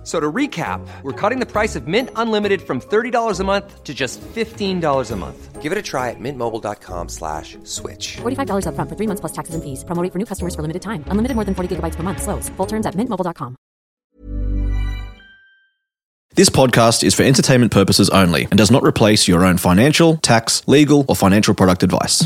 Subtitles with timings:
[0.00, 3.84] F- So to recap, we're cutting the price of Mint Unlimited from $30 a month
[3.84, 5.60] to just $15 a month.
[5.60, 8.16] Give it a try at mintmobile.com slash switch.
[8.22, 9.84] $45 upfront for three months plus taxes and fees.
[9.84, 11.04] Promo rate for new customers for limited time.
[11.08, 12.22] Unlimited more than 40 gigabytes per month.
[12.22, 12.48] Slows.
[12.56, 13.56] Full terms at mintmobile.com.
[16.34, 20.62] This podcast is for entertainment purposes only and does not replace your own financial, tax,
[20.66, 22.24] legal, or financial product advice.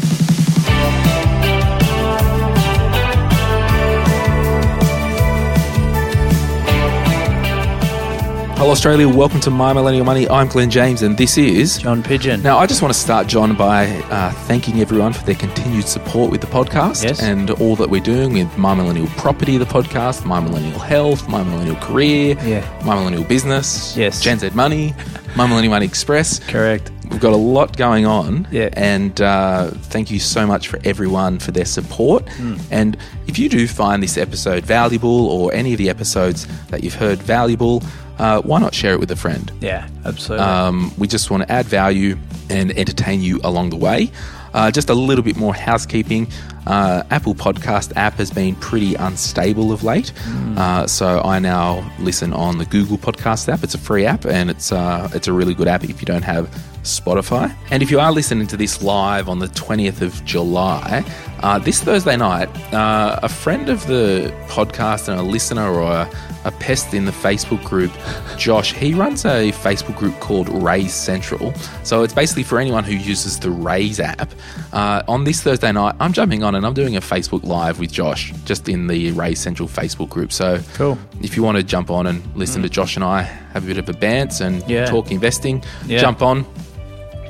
[8.65, 9.07] Hello, Australia.
[9.07, 10.27] Welcome to My Millennial Money.
[10.27, 12.43] I'm Glen James, and this is John Pidgeon.
[12.43, 16.31] Now, I just want to start, John, by uh, thanking everyone for their continued support
[16.33, 17.21] with the podcast Yes.
[17.23, 21.43] and all that we're doing with My Millennial Property, the podcast, My Millennial Health, My
[21.43, 22.67] Millennial Career, Yeah.
[22.87, 24.23] My Millennial Business, Yes.
[24.23, 24.95] Gen Z Money,
[25.37, 26.39] My Millennial Money Express.
[26.39, 26.91] Correct.
[27.11, 28.49] We've got a lot going on.
[28.51, 28.71] Yeah.
[28.73, 32.27] And uh, thank you so much for everyone for their support.
[32.31, 32.57] Hmm.
[32.71, 32.97] And
[33.27, 37.19] if you do find this episode valuable or any of the episodes that you've heard
[37.19, 37.83] valuable,
[38.19, 39.51] uh, why not share it with a friend?
[39.61, 40.47] Yeah, absolutely.
[40.47, 42.17] Um, we just want to add value
[42.51, 44.11] and entertain you along the way.
[44.53, 46.29] Uh, just a little bit more housekeeping.
[46.67, 50.13] Uh, Apple Podcast app has been pretty unstable of late,
[50.57, 53.65] uh, so I now listen on the Google Podcast app.
[53.65, 56.23] It's a free app, and it's uh, it's a really good app if you don't
[56.23, 56.49] have
[56.85, 57.55] Spotify.
[57.71, 61.05] And if you are listening to this live on the twentieth of July,
[61.45, 66.11] uh, this Thursday night, uh, a friend of the podcast and a listener or a,
[66.47, 67.93] a pest in the Facebook group,
[68.39, 71.53] Josh, he runs a Facebook group called Raiz Central.
[71.83, 74.33] So it's basically for anyone who uses the Raiz app.
[74.73, 77.93] Uh, on this Thursday night, I'm jumping on and I'm doing a Facebook Live with
[77.93, 80.33] Josh just in the Raiz Central Facebook group.
[80.33, 80.97] So Cool.
[81.21, 83.21] if you want to jump on and listen to Josh and I
[83.53, 84.87] have a bit of a bants and Yeah.
[84.87, 85.99] talk investing, Yeah.
[85.99, 86.47] jump on.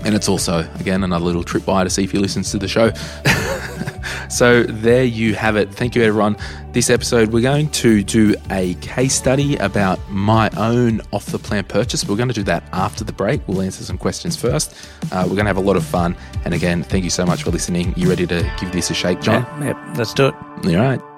[0.04, 2.68] And it's also, again, another little trip by to see if he listens to the
[2.68, 2.92] show.
[4.28, 5.72] So there you have it.
[5.72, 6.36] Thank you, everyone.
[6.72, 11.64] This episode, we're going to do a case study about my own off the plan
[11.64, 12.06] purchase.
[12.06, 13.46] We're going to do that after the break.
[13.46, 14.74] We'll answer some questions first.
[15.12, 16.16] Uh, we're going to have a lot of fun.
[16.44, 17.94] And again, thank you so much for listening.
[17.96, 19.42] You ready to give this a shake, John?
[19.60, 20.34] Yeah, yep, let's do it.
[20.34, 21.13] All right.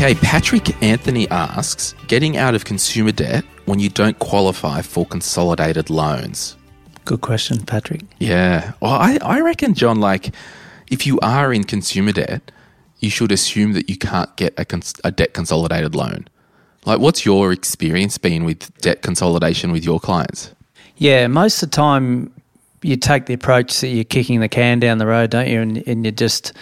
[0.00, 5.90] Okay, Patrick Anthony asks Getting out of consumer debt when you don't qualify for consolidated
[5.90, 6.56] loans.
[7.04, 8.02] Good question, Patrick.
[8.20, 8.74] Yeah.
[8.78, 10.32] Well, I, I reckon, John, like,
[10.88, 12.52] if you are in consumer debt,
[13.00, 16.28] you should assume that you can't get a, cons- a debt consolidated loan.
[16.86, 20.54] Like, what's your experience been with debt consolidation with your clients?
[20.96, 22.32] Yeah, most of the time
[22.82, 25.60] you take the approach that you're kicking the can down the road, don't you?
[25.60, 26.52] And, and you just,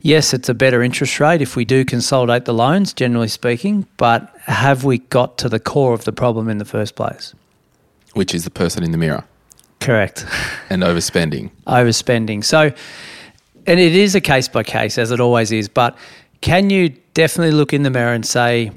[0.00, 4.34] yes, it's a better interest rate if we do consolidate the loans, generally speaking, but
[4.44, 7.34] have we got to the core of the problem in the first place?
[8.14, 9.24] Which is the person in the mirror
[9.80, 10.24] Correct.
[10.70, 11.50] and overspending.
[11.66, 12.42] overspending.
[12.44, 12.72] So,
[13.66, 15.68] and it is a case by case, as it always is.
[15.68, 15.96] But
[16.40, 18.70] can you definitely look in the mirror and say,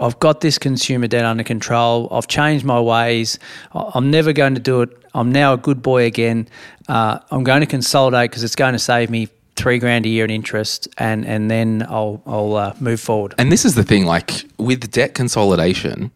[0.00, 2.08] I've got this consumer debt under control.
[2.10, 3.38] I've changed my ways.
[3.72, 4.90] I'm never going to do it.
[5.14, 6.48] I'm now a good boy again.
[6.88, 10.24] Uh, I'm going to consolidate because it's going to save me three grand a year
[10.24, 13.34] in interest, and and then I'll I'll uh, move forward.
[13.38, 16.10] And this is the thing like, with debt consolidation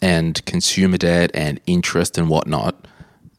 [0.00, 2.74] and consumer debt and interest and whatnot,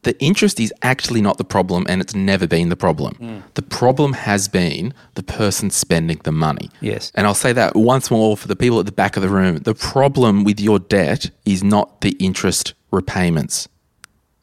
[0.04, 3.16] the interest is actually not the problem and it's never been the problem.
[3.16, 3.40] Hmm.
[3.56, 6.70] The problem has been the person spending the money.
[6.82, 7.12] Yes.
[7.16, 9.58] And I'll say that once more for the people at the back of the room.
[9.58, 13.68] The problem with your debt is not the interest repayments.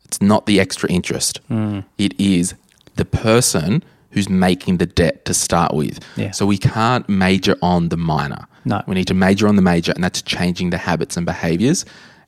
[0.05, 1.41] It's not the extra interest.
[1.49, 1.81] Hmm.
[1.99, 2.55] It is
[2.97, 6.01] the person who's making the debt to start with.
[6.17, 6.33] Yeah.
[6.33, 8.47] So we can't major on the minor.
[8.65, 8.83] No.
[8.87, 11.85] We need to major on the major, and that's changing the habits and behaviors.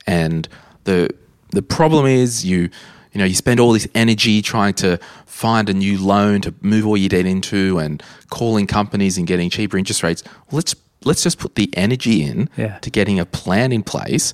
[0.06, 0.48] And
[0.84, 1.10] the
[1.50, 2.70] the problem is you
[3.12, 6.86] you know you spend all this energy trying to find a new loan to move
[6.86, 10.22] all your debt into, and calling companies and getting cheaper interest rates.
[10.50, 10.74] Well, let's
[11.04, 12.78] let's just put the energy in Yeah.
[12.78, 14.32] to getting a plan in place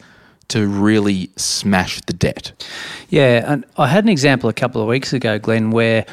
[0.49, 2.53] to really smash the debt.
[3.11, 6.07] Yeah, and I had an example a couple of weeks ago, Glen, where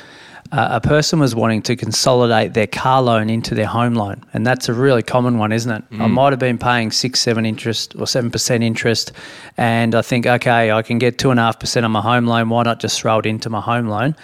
[0.51, 4.45] uh, a person was wanting to consolidate their car loan into their home loan, and
[4.45, 5.83] that's a really common one, isn't it?
[6.00, 9.12] I might have been paying six, seven interest or seven percent interest,
[9.57, 12.27] and I think, okay, I can get two and a half percent on my home
[12.27, 12.50] loan.
[12.50, 14.15] Why not just throw it into my home loan?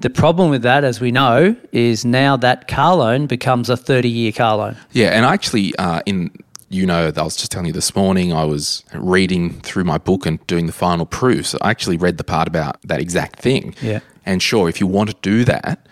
[0.00, 4.32] The problem with that, as we know, is now that car loan becomes a thirty-year
[4.32, 4.76] car loan.
[4.92, 6.30] Yeah, and actually, uh, in
[6.70, 10.24] you know, I was just telling you this morning, I was reading through my book
[10.24, 11.54] and doing the final proofs.
[11.60, 13.74] I actually read the part about that exact thing.
[13.82, 14.00] Yeah.
[14.30, 15.84] And sure, if you want to do that,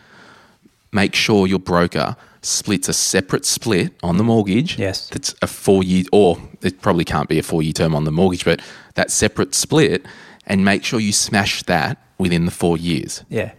[0.92, 4.78] make sure your broker splits a separate split on the mortgage.
[4.78, 5.08] Yes.
[5.08, 8.12] That's a four year, or it probably can't be a four year term on the
[8.12, 8.60] mortgage, but
[8.94, 10.06] that separate split
[10.46, 13.24] and make sure you smash that within the four years.
[13.28, 13.50] Yeah.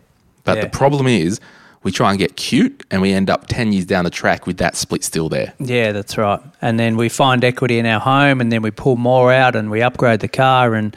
[0.46, 0.64] But Yeah.
[0.64, 1.42] the problem is
[1.84, 4.58] we try and get cute and we end up 10 years down the track with
[4.60, 5.52] that split still there.
[5.60, 6.40] Yeah, that's right.
[6.62, 9.70] And then we find equity in our home and then we pull more out and
[9.70, 10.96] we upgrade the car and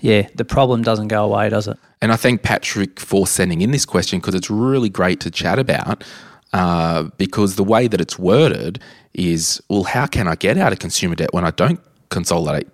[0.00, 1.76] yeah, the problem doesn't go away, does it?
[2.04, 5.58] And I thank Patrick for sending in this question because it's really great to chat
[5.58, 6.04] about.
[6.52, 8.78] Uh, because the way that it's worded
[9.14, 11.80] is, well, how can I get out of consumer debt when I don't
[12.10, 12.68] consolidate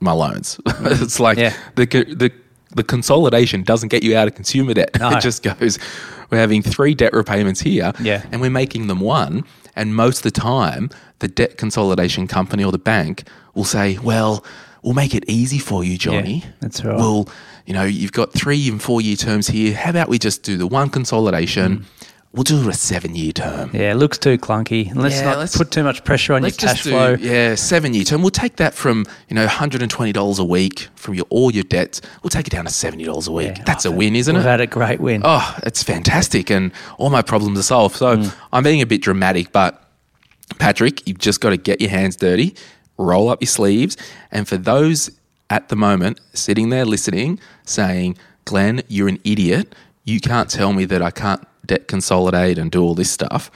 [0.00, 0.60] my loans?
[0.66, 1.54] it's like Yeah.
[1.76, 2.30] the, the
[2.74, 4.90] the consolidation doesn't get you out of consumer debt.
[5.00, 5.08] No.
[5.16, 5.78] It just goes,
[6.28, 8.26] we're having three debt repayments here, Yeah.
[8.30, 9.44] and we're making them one.
[9.74, 10.90] And most of the time,
[11.20, 14.44] the debt consolidation company or the bank will say, well,
[14.82, 16.44] we'll make it easy for you, Johnny.
[16.60, 16.96] that's right.
[16.96, 17.26] We'll,
[17.66, 19.74] you know, you've got three and four year terms here.
[19.74, 21.84] How about we just do the one consolidation?
[22.32, 23.70] We'll do a seven year term.
[23.72, 24.94] Yeah, it looks too clunky.
[24.94, 27.16] Let's Yeah, not let's- put too much pressure on your cash do, flow.
[27.18, 28.20] yeah, seven year term.
[28.20, 31.24] We'll take that from you know one hundred and twenty dollars a week from your
[31.30, 32.02] all your debts.
[32.22, 33.56] We'll take it down to seventy dollars a week.
[33.56, 33.64] Yeah.
[33.64, 34.48] That's a win, isn't We've it?
[34.48, 35.22] had a great win.
[35.24, 37.96] Oh, it's fantastic, and all my problems are solved.
[37.96, 38.34] So Mm.
[38.52, 39.82] I'm being a bit dramatic, but
[40.58, 42.54] Patrick, you've just got to get your hands dirty,
[42.98, 43.96] roll up your sleeves,
[44.30, 45.10] and for those
[45.50, 49.74] at the moment sitting there listening, saying, "Glen, you're an idiot.
[50.04, 53.50] You can't tell me that I can't debt consolidate and do all this stuff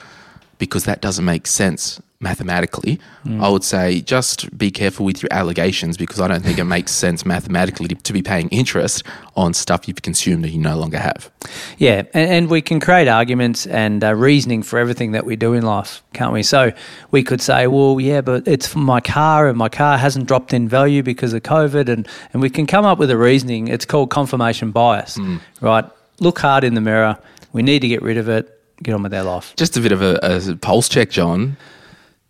[0.57, 3.43] because that doesn't make sense." Mathematically, Mm.
[3.43, 6.91] I would say just be careful with your allegations because I don't think it makes
[6.91, 9.03] sense mathematically to, to be paying interest
[9.35, 11.29] on stuff you've consumed that you no longer have.
[11.77, 15.53] Yeah, and, and we can create arguments and uh, reasoning for everything that we do
[15.53, 16.43] in life, can't we?
[16.43, 16.71] So
[17.11, 20.53] we could say, well, yeah, but it's for my car, and my car hasn't dropped
[20.53, 23.67] in value because of COVID, and, and we can come up with a reasoning.
[23.67, 25.19] It's called confirmation bias,
[25.59, 25.85] right?
[26.19, 27.17] Look hard in the mirror.
[27.53, 28.57] We need to get rid of it.
[28.83, 29.53] Get on with our life.
[29.57, 31.55] Just a bit of a, a pulse check, John.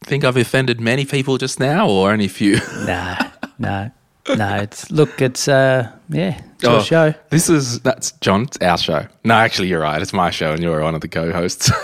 [0.03, 2.57] Think I've offended many people just now, or only a few?
[2.85, 3.15] No,
[3.59, 3.91] no,
[4.35, 4.55] no.
[4.57, 7.13] It's look, it's uh, yeah, it's your Oh, show.
[7.29, 8.43] This is that's John.
[8.43, 9.05] It's our show.
[9.23, 10.01] No, actually, you're right.
[10.01, 11.71] It's my show, and you're one of the co-hosts.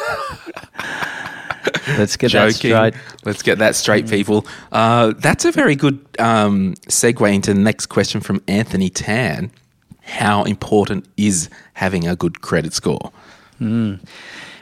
[1.97, 2.95] Let's get that straight.
[3.23, 4.45] Let's get that straight, people.
[4.71, 9.51] Uh, that's a very good um, segue into the next question from Anthony Tan.
[10.01, 13.11] How important is having a good credit score?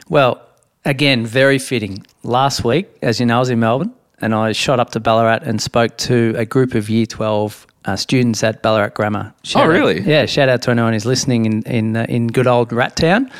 [0.08, 0.40] Well,
[0.86, 2.06] again, very fitting.
[2.22, 5.40] Last week, as you know, I was in Melbourne and I shot up to Ballarat
[5.42, 9.34] and spoke to a group of Year 12 uh, students at Ballarat Grammar.
[9.42, 10.00] Shout out- really?
[10.00, 13.30] yeah, shout out to anyone who's listening in, in, uh, in good old Rat Town.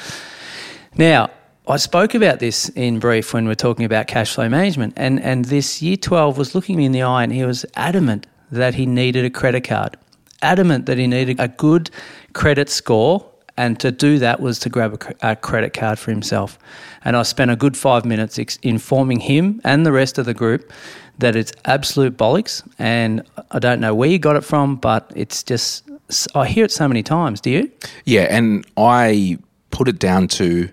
[0.98, 1.30] Now,
[1.68, 5.20] I spoke about this in brief when we are talking about cash flow management, and,
[5.20, 8.74] and this year 12 was looking me in the eye and he was adamant that
[8.74, 9.96] he needed a credit card,
[10.42, 11.90] adamant that he needed a good
[12.34, 16.58] credit score, and to do that was to grab a, a credit card for himself.
[17.04, 20.34] And I spent a good five minutes ex- informing him and the rest of the
[20.34, 20.70] group
[21.18, 25.42] that it's absolute bollocks, and I don't know where you got it from, but it's
[25.42, 25.88] just,
[26.34, 27.40] I hear it so many times.
[27.40, 27.70] Do you?
[28.04, 29.38] Yeah, and I
[29.70, 30.68] put it down to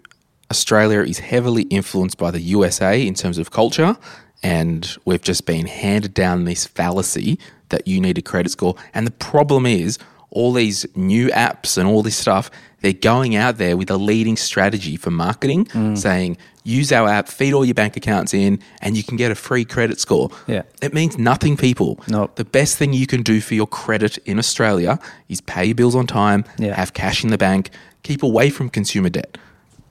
[0.52, 3.98] Australia is heavily influenced by the USA in terms of culture,
[4.44, 7.40] and we've just been handed down this fallacy
[7.70, 8.76] that you need a credit score.
[8.94, 9.98] And the problem is,
[10.34, 12.50] all these new apps and all this stuff,
[12.82, 15.98] they're going out there with a leading strategy for marketing, mm.
[15.98, 19.36] saying, use our app, feed all your bank accounts in, and you can get a
[19.36, 20.30] free credit score.
[20.48, 20.64] Yeah.
[20.82, 22.00] It means nothing, people.
[22.08, 22.36] Nope.
[22.36, 25.96] The best thing you can do for your credit in Australia is pay your bills
[25.96, 26.76] on time, Yeah.
[26.76, 27.70] have cash in the bank,
[28.02, 29.38] keep away from consumer debt.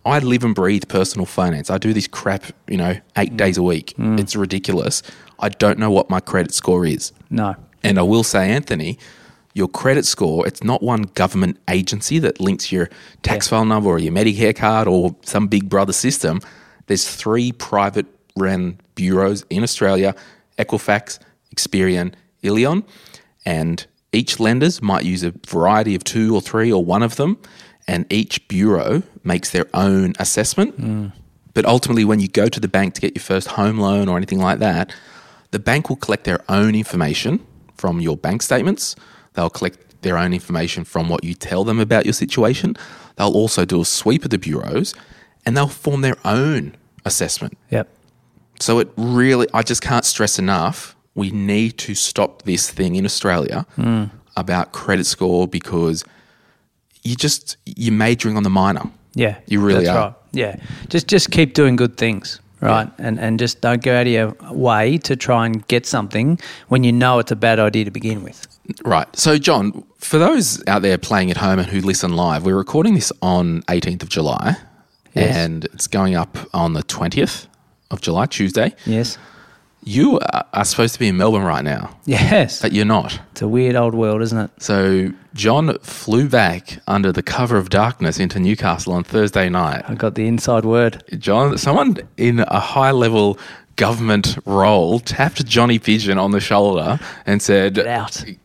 [0.05, 1.71] I live and breathe personal finance.
[1.71, 3.37] I do this crap, you know, eight mm.
[3.37, 3.95] days a week.
[3.97, 4.19] Mm.
[4.19, 5.03] It's ridiculous.
[5.39, 7.13] I don't know what my credit score is.
[7.31, 7.55] No.
[7.85, 8.99] And I will say, Anthony,
[9.55, 12.89] your credit score, it's not one government agency that links your
[13.23, 16.41] tax file number or your Medicare card or some big brother system.
[16.87, 18.07] There's three private
[18.37, 20.15] run bureaus in Australia
[20.59, 21.19] Equifax,
[21.55, 22.85] Experian, illion.
[23.45, 27.39] And each lenders might use a variety of two or three or one of them.
[27.87, 30.75] And each bureau makes their own assessment.
[30.77, 31.09] Hmm.
[31.55, 34.17] But ultimately, when you go to the bank to get your first home loan or
[34.17, 34.95] anything like that,
[35.51, 37.45] the bank will collect their own information
[37.77, 38.97] from your bank statements.
[39.35, 42.77] They'll collect their own information from what you tell them about your situation.
[43.17, 44.95] They'll also do a sweep of the bureaus
[45.47, 47.57] and they'll form their own assessment.
[47.71, 47.89] Yep.
[48.61, 50.95] So it really, I just can't stress enough.
[51.15, 54.05] We need to stop this thing in Australia hmm.
[54.37, 56.05] about credit score because
[57.03, 58.85] you just, you're majoring on the minor.
[59.15, 60.07] Yeah, You really that's are.
[60.09, 60.15] Right.
[60.33, 60.57] Yeah,
[60.89, 62.91] just just keep doing good things, right?
[62.97, 66.85] And and just don't go out of your way to try and get something when
[66.85, 68.47] you know it's a bad idea to begin with.
[68.85, 69.09] Right.
[69.17, 72.95] So, John, for those out there playing at home and who listen live, we're recording
[72.95, 74.57] this on 18th of July.
[75.15, 75.37] Yes.
[75.37, 77.47] and it's going up on the 20th
[77.91, 78.75] of July, Tuesday.
[78.87, 79.19] Yes.
[79.85, 82.63] You are, are supposed to be in Melbourne right now, Yes.
[82.63, 83.21] but you're not.
[83.33, 84.51] It's a weird old world, isn't it?
[84.59, 89.85] So John flew back under the cover of darkness into Newcastle on Thursday night.
[89.87, 91.03] I got the inside word.
[91.19, 93.39] John, someone in a high level
[93.77, 97.79] government role tapped Johnny Pidgeon on the shoulder and said.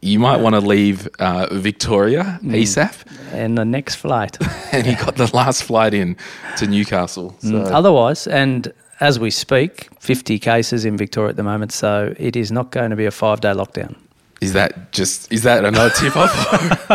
[0.02, 3.04] You might want to leave uh, Victoria ASAP.
[3.32, 4.38] And the next flight.
[4.72, 6.18] And he got the last flight in
[6.58, 7.36] to Newcastle.
[7.40, 12.36] So Otherwise, and as we speak, 50 cases in Victoria at the moment, so it
[12.36, 13.96] is not going to be a five day lockdown.
[14.42, 16.92] is that just, is that another tip off?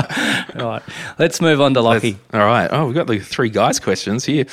[0.57, 0.83] All right,
[1.19, 2.19] let's move on to Lockie.
[2.35, 2.69] All right.
[2.71, 4.45] Oh, we've got the three guys questions here.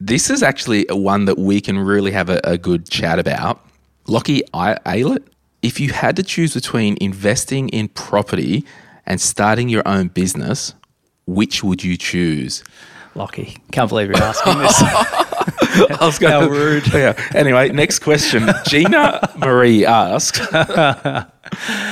[0.00, 3.64] This is actually one that we can really have a, a good chat about.
[4.06, 5.26] Lockie Aylett,
[5.62, 8.64] if you had to choose between investing in property
[9.04, 10.74] and starting your own business,
[11.26, 12.64] which would you choose?
[13.14, 14.82] Lockie, can't believe you're asking this.
[15.98, 16.86] I was going How rude.
[16.92, 17.14] Yeah.
[17.34, 18.48] Anyway, next question.
[18.66, 20.40] Gina Marie asks.
[20.54, 21.24] All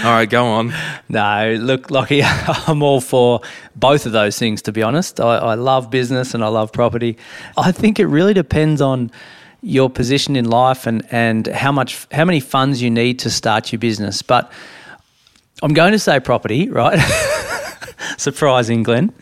[0.05, 0.73] right, go on.
[1.09, 3.41] no, look, Lockie, I'm all for
[3.75, 5.21] both of those things, to be honest.
[5.21, 7.19] I, I love business and I love property.
[7.57, 9.11] I think it really depends on
[9.61, 13.73] your position in life and, and how much how many funds you need to start
[13.73, 14.23] your business.
[14.23, 14.53] But
[15.63, 16.99] I'm going to say property, right?
[18.17, 19.13] Surprising, Glenn,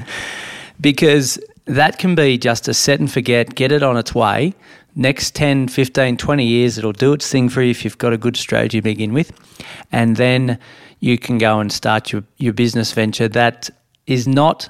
[0.81, 4.55] because that can be just a set and forget, get it on its way.
[4.95, 8.19] Next 10, 15, 20 years, it'll do its thing for you if you've got a
[8.19, 9.33] good strategy to begin with.
[9.93, 10.59] And then
[11.01, 13.69] you can go and start your, your business venture that
[14.07, 14.69] is not,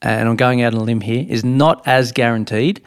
[0.00, 2.82] and I'm going out on a limb here, is not as guaranteed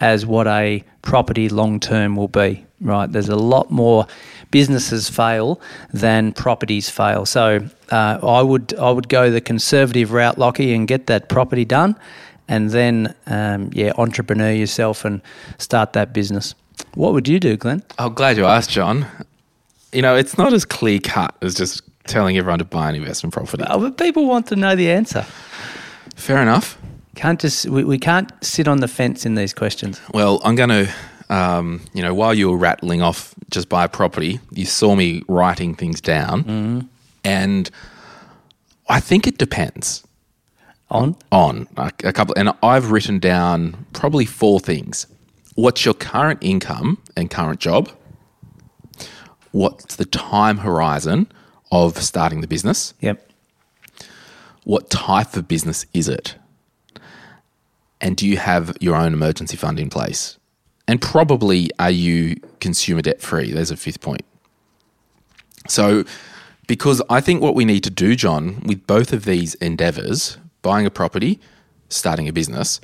[0.00, 3.10] as what a property long term will be, right?
[3.10, 4.06] There's a lot more
[4.50, 5.60] businesses fail
[5.92, 7.26] than properties fail.
[7.26, 11.64] So uh, I would I would go the conservative route, Lockie, and get that property
[11.64, 11.96] done,
[12.48, 15.20] and then um, yeah, entrepreneur yourself and
[15.58, 16.54] start that business.
[16.94, 17.82] What would you do, Glen?
[17.98, 19.06] I'm glad you asked, John.
[19.92, 23.32] You know, it's not as clear cut as just telling everyone to buy an investment
[23.34, 23.64] property.
[23.68, 25.22] Oh, but people want to know the answer.
[26.16, 26.78] Fair enough.
[27.14, 30.00] Can't just we, we can't sit on the fence in these questions.
[30.14, 30.94] Well, I'm going to,
[31.30, 35.22] um, you know, while you were rattling off just buy a property, you saw me
[35.28, 36.88] writing things down.
[37.24, 37.70] And
[38.88, 40.04] I think it depends
[40.90, 42.34] On on a, a couple.
[42.36, 45.06] And I've written down probably four things.
[45.54, 47.90] What's your current income and current job?
[49.52, 51.30] What's the time horizon
[51.70, 52.94] of starting the business?
[53.00, 53.30] yep,
[54.64, 56.36] What type of business is it?
[58.00, 60.38] And do you have your own emergency fund in place?
[60.86, 63.50] And probably are you consumer debt free?
[63.52, 64.22] There's a fifth point.
[65.66, 66.04] So,
[66.66, 70.86] because I think what we need to do, John, with both of these endeavors, buying
[70.86, 71.40] a property,
[71.88, 72.80] starting a business,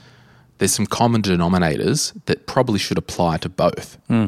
[0.59, 3.99] there's some common denominators that probably should apply to both.
[4.09, 4.27] Hmm.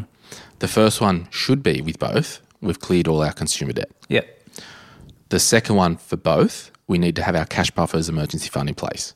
[0.59, 3.91] The first one should be with both, we've cleared all our consumer debt.
[4.09, 4.26] yep,
[5.29, 8.75] The second one for both, we need to have our cash buffers emergency fund in
[8.75, 9.12] place.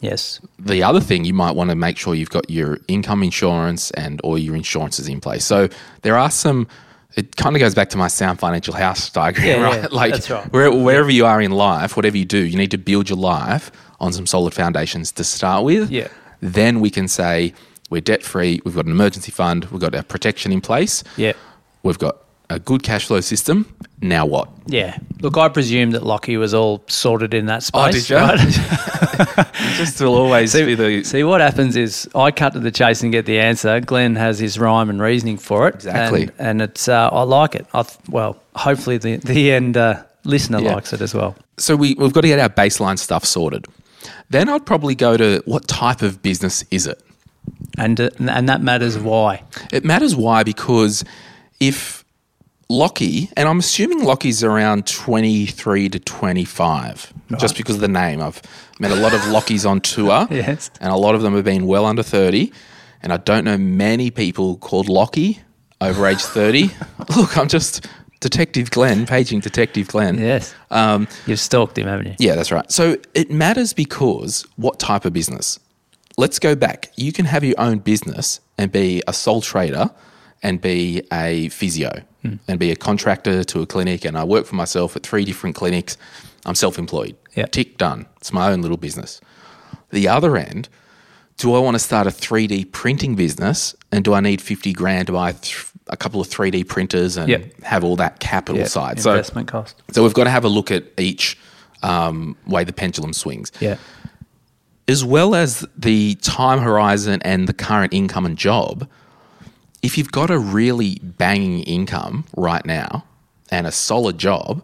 [0.00, 3.90] yes, The other thing you might want to make sure you've got your income insurance
[3.92, 5.44] and all your insurances in place.
[5.44, 5.68] So
[6.02, 6.66] there are some.
[7.16, 9.82] It kind of goes back to my sound financial house diagram, Yeah, right?
[9.82, 10.52] yeah, like right.
[10.52, 13.70] where, wherever you are in life, whatever you do, you need to build your life
[13.98, 15.90] on some solid foundations to start with.
[15.90, 16.08] Yeah.
[16.40, 17.54] Then we can say
[17.90, 18.60] we're debt free.
[18.64, 19.64] We've got an emergency fund.
[19.66, 21.02] We've got our protection in place.
[21.16, 21.36] yep.
[21.82, 22.18] We've got
[22.50, 23.74] a good cash flow system.
[24.02, 24.50] Now what?
[24.66, 24.98] Yeah.
[25.20, 27.80] Look, I presume that Lockie was all sorted in that space.
[27.82, 28.16] Oh, did you?
[28.16, 28.38] right?
[29.76, 33.12] Just will always be the See, what happens is I cut to the chase and
[33.12, 33.80] get the answer.
[33.80, 35.74] Glen has his rhyme and reasoning for it.
[35.76, 36.22] Exactly.
[36.22, 37.66] And, and it's, uh, I like it.
[37.74, 40.74] I th- well, hopefully the, the end uh, listener Yeah.
[40.74, 41.36] likes it as well.
[41.56, 43.66] so we, we've got to get our baseline stuff sorted.
[44.30, 47.02] Then I'd probably go to what type of business is it?
[47.78, 49.42] And, uh, and that matters why.
[49.72, 51.04] It matters why because
[51.60, 51.97] if
[52.70, 58.20] Lockie, and I'm assuming Lockie's around 23 to 25, just because of the name.
[58.20, 58.42] I've
[58.78, 60.70] met a lot of Lockies on tour, Yes.
[60.80, 62.52] and a lot of them have been well under 30.
[63.02, 65.40] And I don't know many people called Lockie
[65.80, 66.70] over age 30.
[67.16, 67.86] Look, I'm just
[68.20, 70.18] Detective Glen, paging Detective Glen.
[70.18, 70.54] Yes.
[70.70, 72.14] Um, You've stalked him, haven't you?
[72.18, 72.70] yeah, that's right.
[72.70, 75.58] So it matters because what type of business?
[76.18, 76.90] Let's go back.
[76.96, 79.90] You can have your own business and be a sole trader
[80.42, 82.02] and be a physio
[82.48, 84.04] and be a contractor to a clinic.
[84.04, 85.96] And I work for myself at three different clinics.
[86.46, 87.16] I'm self employed.
[87.34, 87.46] Yeah.
[87.46, 88.06] Tick done.
[88.18, 89.20] It's my own little business.
[89.90, 90.68] The other end,
[91.36, 95.06] do I want to start a 3D printing business and do I need 50 grand
[95.06, 97.38] to buy th- a couple of 3D printers and Yeah.
[97.62, 99.00] have all that capital Yeah, side?
[99.00, 99.76] So Investment cost.
[99.92, 101.38] so we've got to have a look at each
[101.82, 103.52] um, way the pendulum swings.
[103.60, 103.76] Yeah.
[104.88, 108.88] as well as the time horizon and the current income and job,
[109.82, 113.04] if you've got a really banging income right now
[113.50, 114.62] and a solid job,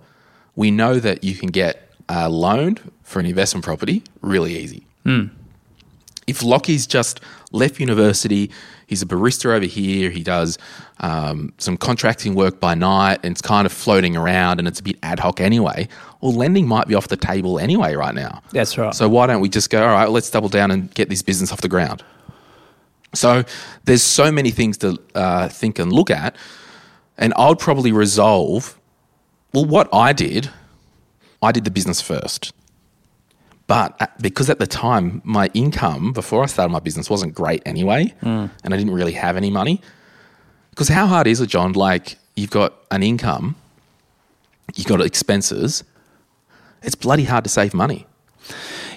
[0.57, 4.87] we know that you can get a loan for an investment property really easy.
[6.27, 7.21] If Lockie's just
[7.53, 8.51] left university,
[8.87, 10.57] he's a barista over here, he does
[11.01, 14.83] um, some contracting work by night and it's kind of floating around and it's a
[14.83, 15.87] bit ad hoc anyway,
[16.23, 18.43] well, lending might be off the table anyway right now.
[18.53, 18.95] That's right.
[18.95, 21.53] So why don't we just go, all right, let's double down and get this business
[21.53, 22.03] off the ground?
[23.15, 23.45] So
[23.85, 26.37] there's so many things to uh, think and look at.
[27.17, 28.79] And I would probably resolve,
[29.53, 30.51] well, what I did,
[31.43, 32.53] I did the business first.
[33.67, 37.63] But at- because at the time, my income before I started my business wasn't great
[37.65, 39.81] anyway, and I didn't really have any money.
[40.71, 41.73] Because how hard is it, John?
[41.73, 43.55] Like, you've got an income,
[44.75, 45.85] you've got expenses.
[46.83, 48.07] It's bloody hard to save money.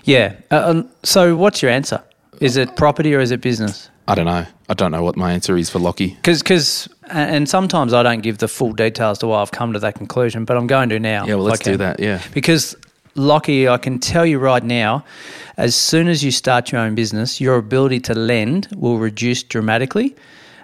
[0.04, 0.34] Yeah.
[0.52, 2.04] Uh, um, so, what's your answer?
[2.42, 3.90] Is it property or is it business?
[4.08, 4.46] I don't know.
[4.70, 6.18] I don't know what my answer is for Lockie.
[6.24, 9.96] Because, and sometimes I don't give the full details to why I've come to that
[9.96, 11.26] conclusion, but I'm going to now.
[11.26, 12.22] Yeah, well, let's do that, yeah.
[12.34, 12.76] Because,
[13.16, 15.04] Lockie, I can tell you right now,
[15.58, 20.16] as soon as you start your own business, your ability to lend will reduce dramatically,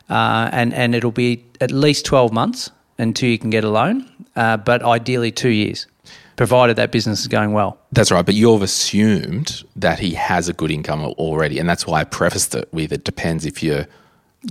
[0.09, 4.09] uh, and and it'll be at least 12 months until you can get a loan,
[4.35, 5.87] uh, but ideally two years,
[6.35, 7.77] provided that business is going well.
[7.91, 12.01] That's right, but you've assumed that he has a good income already, and that's why
[12.01, 13.87] I prefaced it with it depends if you're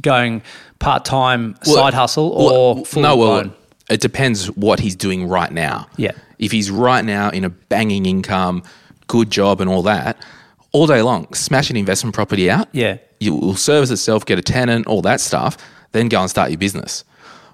[0.00, 0.40] Going
[0.78, 3.52] part time Well, side hustle or well, full no, well,
[3.90, 5.86] it depends what he's doing right now.
[5.98, 6.12] Yeah.
[6.38, 8.62] if he's right now in a banging income,
[9.06, 10.16] good job, and all that,
[10.72, 12.68] all day long, smash an investment property out.
[12.72, 12.96] Yeah.
[13.20, 15.58] you will service itself, get a tenant, all that stuff,
[15.92, 17.04] then go and start your business.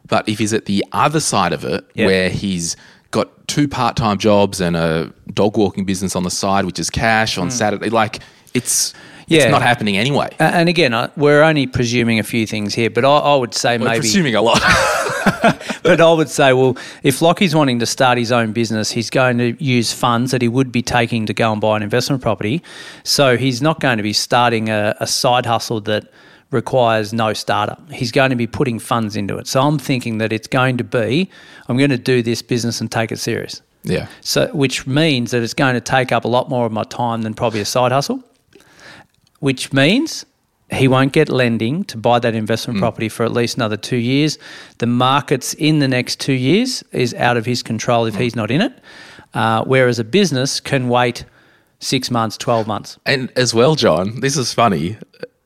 [0.06, 2.06] But if he's at the other side of it, Yeah.
[2.06, 2.76] where he's
[3.11, 7.38] got two part-time jobs and a dog walking business on the side, which is cash
[7.38, 7.50] on hmm.
[7.50, 8.21] Saturday, like
[8.55, 8.95] it's.
[9.31, 9.43] Yeah.
[9.43, 10.35] it's not happening anyway.
[10.38, 13.77] And again, I- we're only presuming a few things here, but I, I would say
[13.77, 13.99] maybe.
[13.99, 14.59] presuming a lot.
[15.88, 19.39] But I would say, well, if Lockie's wanting to start his own business, he's going
[19.39, 22.63] to use funds that he would be taking to go and buy an investment property.
[23.04, 26.11] So he's not going to be starting a, a side hustle that
[26.50, 27.91] requires no startup.
[27.93, 29.47] He's going to be putting funds into it.
[29.47, 31.30] So I'm thinking that it's going to be,
[31.69, 33.61] I'm going to do this business and take it serious.
[33.82, 34.08] yeah.
[34.23, 37.23] So, which means that it's going to take up a lot more of my time
[37.23, 38.23] than probably a side hustle,
[39.41, 40.25] which means
[40.71, 44.39] he won't get lending to buy that investment property for at least another two years.
[44.78, 48.50] The markets in the next two years is out of his control if he's not
[48.50, 48.73] in it.
[49.34, 51.25] Uh, whereas a business can wait
[51.80, 52.99] six months, 12 months.
[53.06, 54.99] And as well, John, this is funny.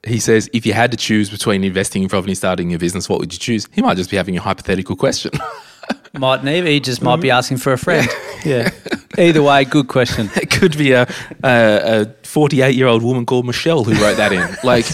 [0.06, 3.08] He says, if you had to choose between investing in property and starting your business,
[3.08, 3.68] what would you choose?
[3.72, 5.30] He might just be having a hypothetical question.
[6.18, 6.60] Mightn't he?
[6.72, 8.08] He just might be asking for a friend.
[8.44, 8.70] yeah.
[9.16, 10.28] Either way, good question.
[10.36, 11.06] it could be a
[11.42, 14.46] a 48 year old woman called Michelle who wrote that in.
[14.62, 14.86] Like,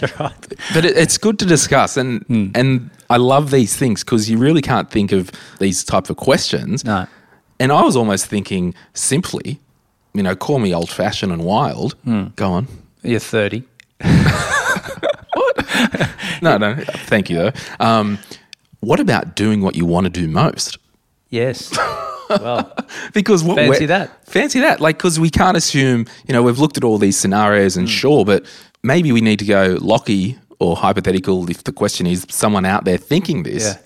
[0.74, 2.50] but it, it's good to discuss, and Hmm.
[2.54, 6.84] and I love these things because you really can't think of these type of questions.
[6.84, 7.06] No.
[7.58, 9.58] And I was almost thinking simply,
[10.14, 11.94] you know, call me old fashioned and wild.
[12.04, 12.26] Hmm.
[12.36, 12.68] Go on.
[13.02, 13.64] You're 30.
[16.42, 16.76] No, no.
[17.06, 17.52] Thank you though.
[17.80, 18.18] Um,
[18.80, 20.78] what about doing what you want to do most?
[21.30, 21.76] Yes.
[22.30, 22.72] Well,
[23.12, 24.24] because what Fancy that.
[24.26, 27.76] fancy that like because we can't assume you know we've looked at all these scenarios
[27.76, 28.44] and sure but
[28.82, 32.98] maybe we need to go Lockie or hypothetical if the question is someone out there
[32.98, 33.78] thinking this Yeah.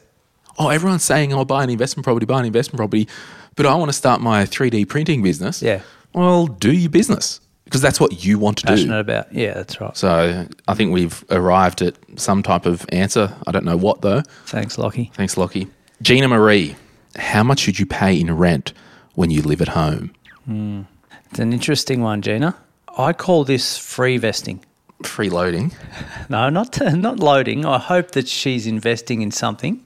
[0.58, 3.06] oh everyone's saying oh buy an investment property buy an investment property
[3.54, 5.82] but I want to start my 3D printing business Yeah.
[6.12, 7.40] well do your business
[7.72, 9.32] because that's what you want to passionate do about.
[9.32, 9.96] Yeah, that's right.
[9.96, 14.20] so I think we've arrived at some type of answer I don't know what though
[14.44, 15.10] Thanks, Lockie.
[15.14, 15.68] Thanks, Lockie.
[16.02, 16.76] Gina Marie,
[17.16, 18.74] how much should you pay in rent
[19.14, 20.12] when you live at home?
[20.44, 20.82] Hmm.
[21.30, 22.54] It's an interesting one, Gina.
[22.98, 24.62] I call this free vesting.
[25.02, 25.72] Freeloading.
[26.28, 27.64] No, not not loading.
[27.64, 29.84] I hope that she's investing in something.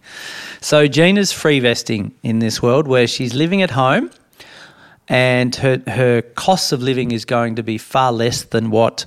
[0.60, 4.10] So Gina's free vesting in this world where she's living at home
[5.08, 9.06] and her her cost of living is going to be far less than what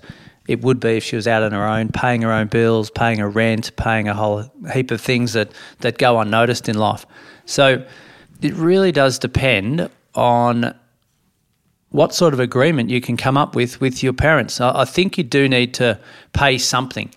[0.50, 3.20] it would be if she was out on her own, paying her own bills, paying
[3.20, 7.06] her rent, paying a whole heap of things that, that go unnoticed in life.
[7.46, 7.86] So
[8.42, 10.74] it really does depend on
[11.90, 14.60] what sort of agreement you can come up with with your parents.
[14.60, 16.00] I, I think you do need to
[16.34, 17.14] pay something.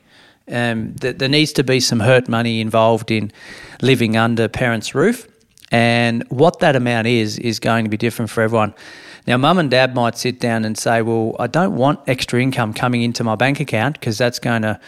[0.50, 3.32] Um, th- there needs to be some hurt money involved in
[3.80, 5.26] living under parents' roof,
[5.72, 8.74] and what that amount is is going to be different for everyone.
[9.26, 12.72] Now, mum and dad might sit down and say, "Well, I don't want extra income
[12.74, 14.78] coming into my bank account because that's going to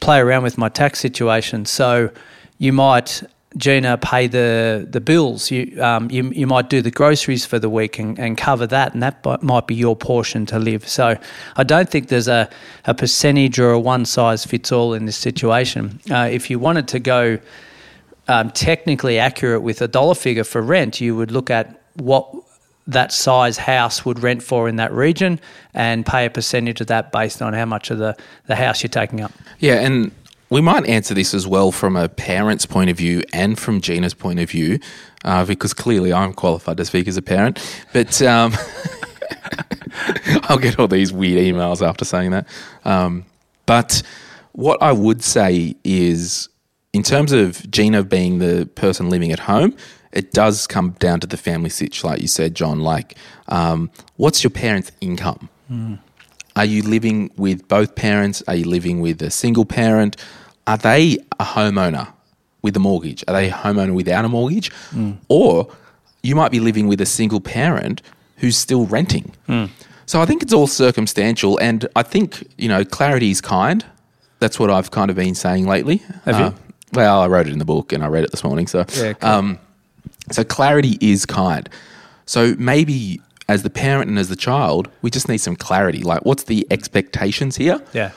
[0.00, 2.10] play around with my tax situation." So,
[2.58, 3.24] you might
[3.56, 5.50] Gina, pay the the bills.
[5.50, 8.94] You um, you you might do the groceries for the week and, and cover that,
[8.94, 10.88] and that might be your portion to live.
[10.88, 11.16] So
[11.56, 12.50] I don't think there's a,
[12.84, 16.00] a percentage or a one size fits all in this situation.
[16.10, 17.38] Uh, if you wanted to go
[18.28, 22.32] um, technically accurate with a dollar figure for rent, you would look at what
[22.86, 25.40] that size house would rent for in that region
[25.72, 28.88] and pay a percentage of that based on how much of the, the house you're
[28.88, 29.32] taking up.
[29.58, 30.12] Yeah, and
[30.50, 34.14] we might answer this as well from a parent's point of view and from Gina's
[34.14, 34.78] point of view,
[35.24, 37.58] uh, because clearly I'm qualified to speak as a parent.
[37.92, 38.52] But um,
[40.44, 42.46] I'll get all these weird emails after saying that.
[42.84, 43.24] Um,
[43.66, 44.02] but
[44.52, 46.48] what I would say is,
[46.94, 49.76] in terms of Gina being the person living at home,
[50.12, 52.80] it does come down to the family sitch, like you said, John.
[52.80, 53.16] Like,
[53.48, 55.48] um, what's your parents' income?
[55.66, 55.94] Hmm.
[56.54, 58.44] Are you living with both parents?
[58.46, 60.16] Are you living with a single parent?
[60.68, 62.12] Are they a homeowner
[62.62, 63.24] with a mortgage?
[63.26, 64.72] Are they a homeowner without a mortgage?
[64.90, 65.14] Hmm.
[65.28, 65.68] Or
[66.22, 68.02] you might be living with a single parent
[68.36, 69.34] who's still renting.
[69.48, 69.64] Hmm.
[70.06, 71.58] So I think it's all circumstantial.
[71.58, 73.84] And I think, you know, clarity is kind.
[74.38, 75.96] That's what I've kind of been saying lately.
[76.24, 76.44] Have you?
[76.46, 76.54] Um,
[76.94, 78.66] Well, I wrote it in the book and I read it this morning.
[78.66, 79.28] So, Yeah, cool.
[79.30, 79.58] um,
[80.30, 81.68] so clarity is kind.
[82.26, 86.02] So maybe as the parent and as the child, we just need some clarity.
[86.02, 87.82] Like, what's the expectations here?
[87.92, 88.12] Yeah.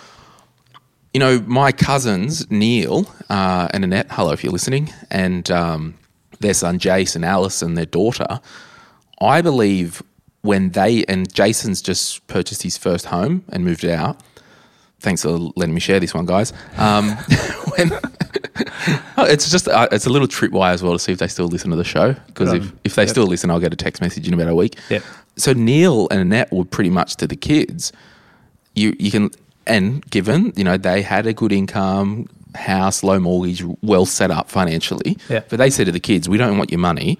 [1.13, 4.07] You know, my cousins Neil uh, and Annette.
[4.11, 5.95] Hello, if you're listening, and um,
[6.39, 8.39] their son Jason, Alice, and their daughter.
[9.19, 10.03] I believe
[10.41, 14.21] when they and Jason's just purchased his first home and moved out.
[14.99, 16.53] Thanks for letting me share this one, guys.
[16.77, 17.09] Um,
[17.77, 17.91] when
[19.17, 21.47] Oh, it's just uh, it's a little tripwire as well to see if they still
[21.47, 23.09] listen to the show because if, if they Yep.
[23.09, 24.75] still listen, I'll get a text message in about a week.
[24.89, 25.03] Yep.
[25.35, 27.91] So Neil and Annette were pretty much to the kids.
[28.73, 29.29] You you can
[29.67, 34.49] and given you know they had a good income, house, low mortgage, well set up
[34.49, 35.17] financially.
[35.29, 35.41] Yeah.
[35.49, 37.19] But they said to the kids, "We don't want your money.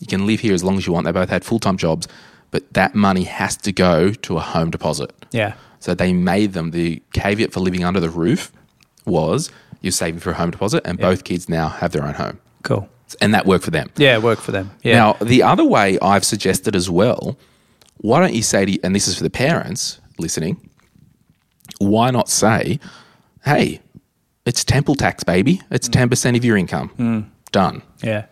[0.00, 2.08] You can live here as long as you want." They both had full time jobs,
[2.50, 5.12] but that money has to go to a home deposit.
[5.32, 5.54] Yeah.
[5.88, 8.52] So they made them the caveat for living under the roof
[9.06, 12.38] was you're saving for a home deposit, and both kids now have their own home,
[12.62, 12.86] Cool.
[13.22, 13.88] and that worked for them.
[13.96, 14.70] Yeah, work for them.
[14.82, 14.96] Yeah.
[14.96, 17.38] Now, the other way I've suggested as well,
[17.96, 20.68] why don't you say to, and this is for the parents listening,
[21.78, 22.78] why not say,
[23.46, 23.80] hey,
[24.44, 25.62] it's temple tax, baby.
[25.70, 26.06] It's mm.
[26.06, 26.90] 10% of your income.
[26.98, 27.30] Mm.
[27.50, 27.80] Done.
[28.02, 28.26] yeah.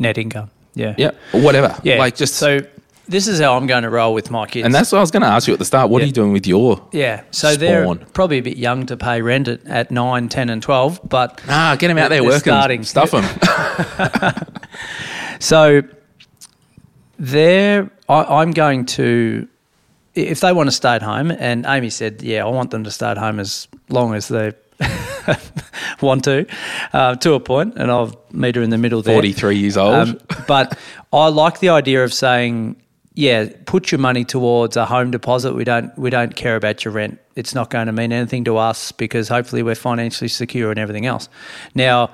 [0.00, 0.50] Net income.
[0.74, 0.96] Yeah.
[0.98, 1.12] Yeah.
[1.32, 1.78] Or whatever.
[1.84, 1.98] Yeah.
[1.98, 2.62] Like just so.
[3.06, 4.64] This is how I'm going to roll with my kids.
[4.64, 5.90] and that's what I was going to ask you at the start.
[5.90, 7.22] What are you doing with your yeah.
[7.32, 11.00] So they're probably a bit young to pay rent at, at 9, 10 and 12,
[11.08, 12.40] but Ah, get them out there working.
[12.40, 12.82] starting.
[12.84, 13.24] Stuff them.
[15.40, 15.82] So
[17.18, 19.46] there, I, I'm going to,
[20.14, 22.90] if they want to stay at home, and Amy said, yeah, I want them to
[22.90, 24.52] stay at home as long as they
[26.00, 26.46] want to,
[26.92, 29.14] uh, to a point, and I'll meet her in the middle there.
[29.14, 29.94] 43 years old.
[29.94, 30.78] Um, but
[31.12, 32.76] I like the idea of saying,
[33.14, 35.54] yeah, put your money towards a home deposit.
[35.54, 37.20] We don't we don't care about your rent.
[37.36, 41.06] It's not going to mean anything to us because hopefully we're financially secure and everything
[41.06, 41.28] else.
[41.76, 42.10] Now,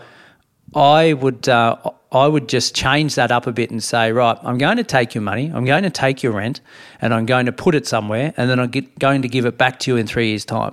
[0.75, 1.77] I would uh,
[2.13, 5.15] I would just change that up a bit and say, right, I'm going to take
[5.15, 6.61] your money, I'm going to take your rent,
[7.01, 9.57] and I'm going to put it somewhere, and then I'm get, going to give it
[9.57, 10.73] back to you in three years' time.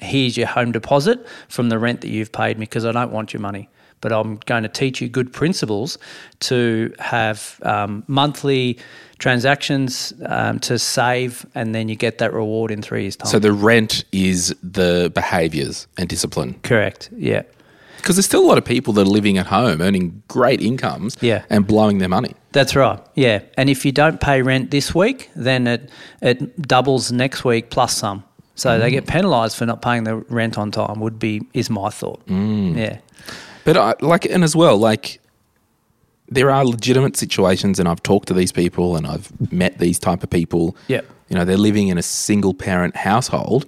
[0.00, 3.32] Here's your home deposit from the rent that you've paid me because I don't want
[3.32, 3.68] your money.
[4.00, 5.96] But I'm going to teach you good principles
[6.40, 8.78] to have um, monthly
[9.18, 13.30] transactions um, to save, and then you get that reward in three years' time.
[13.30, 16.54] so the rent is the behaviors and discipline.
[16.62, 17.42] correct, yeah.
[17.96, 21.16] Because there's still a lot of people that are living at home earning great incomes
[21.22, 21.44] Yeah.
[21.48, 22.34] and blowing their money.
[22.52, 23.00] That's right.
[23.14, 25.88] Yeah, and if you don't pay rent this week, then it
[26.20, 28.22] it doubles next week plus some.
[28.56, 31.00] So they get penalised for not paying the rent on time.
[31.00, 32.20] Would be is my thought.
[32.28, 32.98] Yeah,
[33.64, 35.18] But I, like, and as well, like,
[36.34, 40.22] there are legitimate situations, and I've talked to these people, and I've met these type
[40.22, 40.76] of people.
[40.88, 41.06] Yep.
[41.28, 43.66] You know, they're living in a single parent household.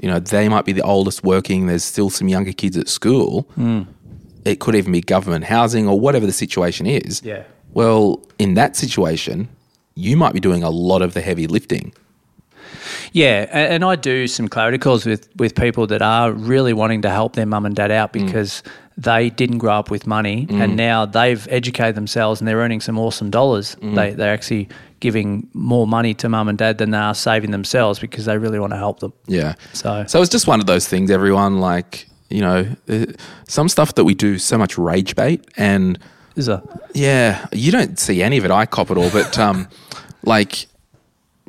[0.00, 1.66] You know, they might be the oldest working.
[1.66, 3.42] There's still some younger kids at school.
[3.54, 3.82] Hmm.
[4.44, 7.22] It could even be government housing or whatever the situation is.
[7.22, 7.42] Yeah.
[7.72, 9.48] Well, in that situation,
[9.94, 11.92] you might be doing a lot of the heavy lifting.
[13.12, 17.02] yeah, and, and I do some clarity calls with with people that are really wanting
[17.02, 18.62] to help their mum and dad out because
[18.98, 22.98] they didn't grow up with money, and now they've educated themselves and they're earning some
[22.98, 23.76] awesome dollars.
[23.82, 24.68] They they're actually
[25.00, 28.58] giving more money to mum and dad than they are saving themselves because they really
[28.58, 29.12] want to help them.
[29.26, 29.54] Yeah.
[29.74, 31.10] So- so it's just one of those things.
[31.10, 33.06] Everyone like you know, uh,
[33.46, 35.98] some stuff that we do so much rage bait, and
[36.34, 36.62] Is a
[36.94, 38.50] yeah, you don't see any of it.
[38.50, 39.68] I cop it all, but um,
[40.22, 40.66] like.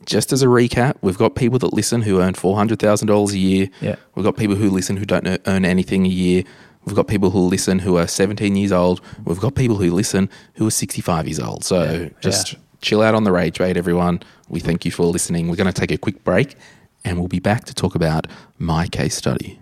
[0.06, 3.34] Just as a recap, we've got people that listen who earn four hundred thousand dollars
[3.34, 3.70] a year.
[3.82, 3.98] Yeah.
[4.16, 6.44] We've got people who listen who don't earn anything a year.
[6.88, 9.02] We've got people who listen who are 17 years old.
[9.26, 11.66] We've got people who listen who are 65 years old.
[11.66, 12.60] So just yeah.
[12.82, 14.22] chill out on the rage rate, everyone.
[14.48, 15.50] We thank you for listening.
[15.50, 16.56] We're going to take a quick break
[17.04, 18.26] and we'll be back to talk about
[18.58, 19.60] my case study.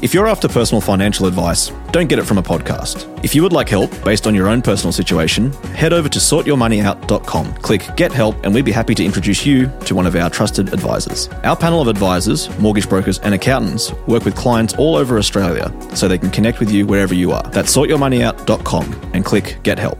[0.00, 3.08] If you're after personal financial advice, don't get it from a podcast.
[3.24, 7.54] If you would like help based on your own personal situation, head over to sortyourmoneyout.com.
[7.54, 10.72] Click Get Help, and we'd be happy to introduce you to one of our trusted
[10.72, 11.28] advisors.
[11.42, 16.06] Our panel of advisors, mortgage brokers, and accountants work with clients all over Australia so
[16.06, 17.42] they can connect with you wherever you are.
[17.50, 19.98] That's sortyourmoneyout.com and click Get Help.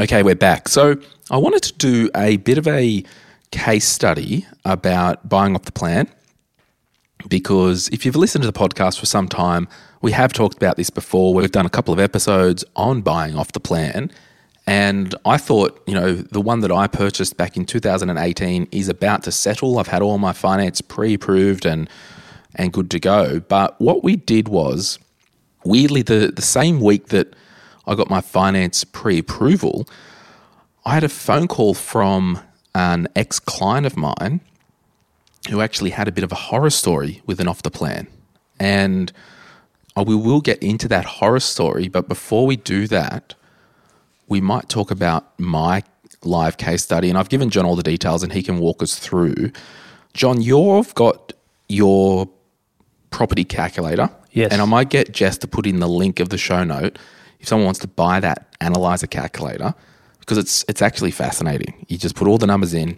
[0.00, 0.66] Okay, we're back.
[0.66, 0.96] So
[1.30, 3.04] I wanted to do a bit of a
[3.52, 6.08] case study about buying off the plan
[7.28, 9.68] because if you've listened to the podcast for some time,
[10.02, 11.34] we have talked about this before.
[11.34, 14.10] We've done a couple of episodes on buying off the plan.
[14.66, 19.22] And I thought, you know, the one that I purchased back in 2018 is about
[19.24, 19.78] to settle.
[19.78, 21.88] I've had all my finance pre approved and,
[22.54, 23.40] and good to go.
[23.40, 24.98] But what we did was,
[25.64, 27.34] weirdly, the, the same week that
[27.86, 29.88] I got my finance pre approval,
[30.84, 32.40] I had a phone call from
[32.74, 34.40] an ex client of mine
[35.48, 38.06] who actually had a bit of a horror story with an off the plan.
[38.58, 39.12] And
[39.96, 43.34] uh, we will get into that horror story, but before we do that,
[44.28, 45.82] we might talk about my
[46.22, 47.08] live case study.
[47.08, 49.50] And I've given John all the details and he can walk us through.
[50.12, 51.32] John, you've got
[51.68, 52.28] your
[53.10, 54.10] property calculator.
[54.32, 54.52] Yes.
[54.52, 56.98] And I might get Jess to put in the link of the show note
[57.40, 59.74] if someone wants to buy that analyzer calculator
[60.20, 61.84] because it's it's actually fascinating.
[61.88, 62.96] You just put all the numbers in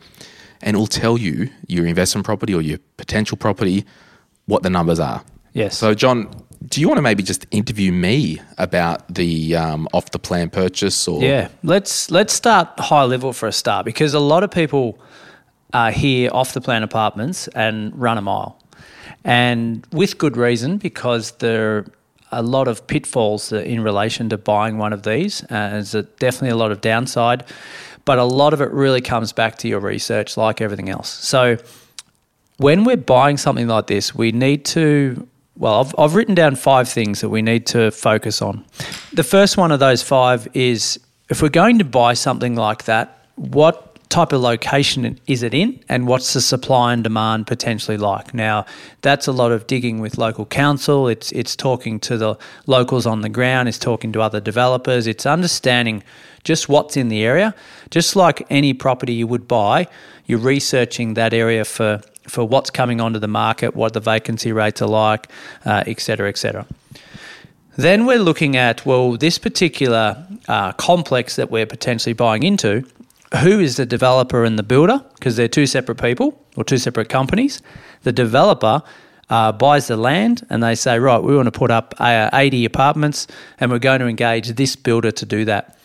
[0.62, 3.84] and it will tell you your investment property or your potential property
[4.46, 5.22] what the numbers are.
[5.52, 5.76] Yes.
[5.76, 6.30] So, John,
[6.68, 11.08] do you want to maybe just interview me about the um, off the plan purchase?
[11.08, 14.98] Or Yeah, let's let's start high level for a start because a lot of people
[15.74, 18.58] are here off the plan apartments and run a mile,
[19.24, 21.86] and with good reason because there are
[22.32, 25.42] a lot of pitfalls in relation to buying one of these.
[25.44, 27.44] Uh, there's a, definitely a lot of downside,
[28.04, 31.08] but a lot of it really comes back to your research, like everything else.
[31.08, 31.56] So
[32.58, 35.26] when we're buying something like this, we need to.
[35.56, 38.64] Well, I've, I've written down five things that we need to focus on.
[39.12, 43.26] The first one of those five is if we're going to buy something like that,
[43.36, 48.34] what type of location is it in and what's the supply and demand potentially like?
[48.34, 48.66] Now
[49.00, 51.08] that's a lot of digging with local council.
[51.08, 53.68] It's it's talking to the locals on the ground.
[53.68, 55.06] It's talking to other developers.
[55.06, 56.02] It's understanding
[56.44, 57.54] just what's in the area.
[57.90, 59.88] Just like any property you would buy
[60.26, 64.80] you're researching that area for for what's coming onto the market what the vacancy rates
[64.82, 65.28] are like
[65.64, 66.66] uh, et cetera et cetera.
[67.76, 70.04] Then we're looking at well this particular
[70.48, 72.84] uh, complex that we're potentially buying into
[73.40, 77.08] who is the developer and the builder because they're two separate people or two separate
[77.08, 77.62] companies.
[78.02, 78.82] The developer
[79.30, 82.64] uh, buys the land and they say, right, we want to put up uh, 80
[82.64, 83.26] apartments
[83.58, 85.78] and we're going to engage this builder to do that.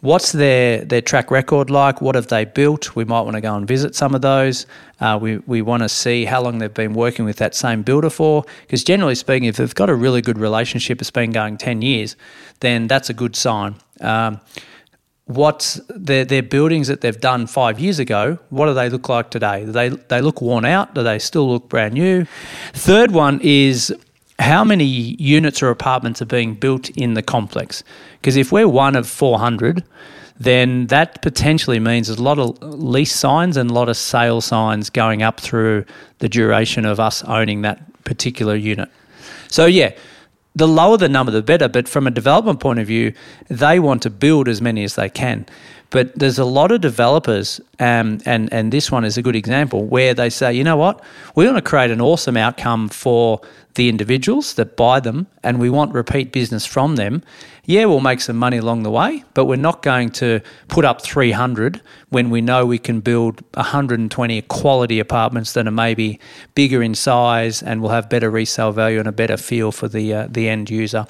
[0.00, 2.00] What's their, their track record like?
[2.00, 2.94] What have they built?
[2.94, 4.66] We might want to go and visit some of those.
[5.00, 8.10] Uh, we, we want to see how long they've been working with that same builder
[8.10, 8.44] for.
[8.62, 12.14] Because generally speaking, if they've got a really good relationship, it's been going 10 years,
[12.60, 13.76] then that's a good sign.
[14.00, 14.40] Um,
[15.26, 19.30] what's their, their buildings that they've done five years ago, what do they look like
[19.30, 19.64] today?
[19.64, 20.94] Do they, they look worn out?
[20.94, 22.26] Do they still look brand new?
[22.72, 23.94] Third one is
[24.38, 27.82] how many units or apartments are being built in the complex?
[28.20, 29.82] Because if we're one of 400,
[30.38, 34.40] then that potentially means there's a lot of lease signs and a lot of sale
[34.40, 35.84] signs going up through
[36.18, 38.90] the duration of us owning that particular unit.
[39.48, 39.92] So, yeah,
[40.56, 41.68] the lower the number, the better.
[41.68, 43.12] But from a development point of view,
[43.48, 45.46] they want to build as many as they can.
[45.90, 49.84] But there's a lot of developers, um, and and this one is a good example
[49.84, 51.02] where they say, you know what,
[51.36, 53.40] we want to create an awesome outcome for
[53.76, 57.22] the individuals that buy them, and we want repeat business from them.
[57.66, 61.02] Yeah, we'll make some money along the way, but we're not going to put up
[61.02, 66.20] 300 when we know we can build 120 quality apartments that are maybe
[66.54, 70.14] bigger in size and will have better resale value and a better feel for the
[70.14, 71.06] uh, the end user,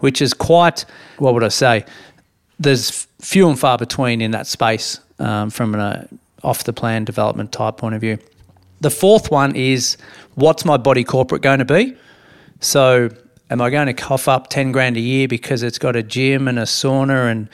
[0.00, 0.84] which is quite
[1.18, 1.84] what would I say?
[2.60, 6.06] There's few and far between in that space um, from an uh,
[6.42, 8.18] off the plan development type point of view.
[8.80, 9.96] The fourth one is
[10.34, 11.96] what's my body corporate going to be?
[12.60, 13.10] So,
[13.50, 16.48] am I going to cough up 10 grand a year because it's got a gym
[16.48, 17.48] and a sauna and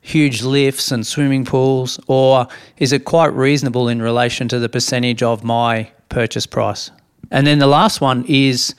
[0.00, 2.00] huge lifts and swimming pools?
[2.08, 2.48] Or
[2.78, 6.90] is it quite reasonable in relation to the percentage of my purchase price?
[7.30, 8.74] And then the last one is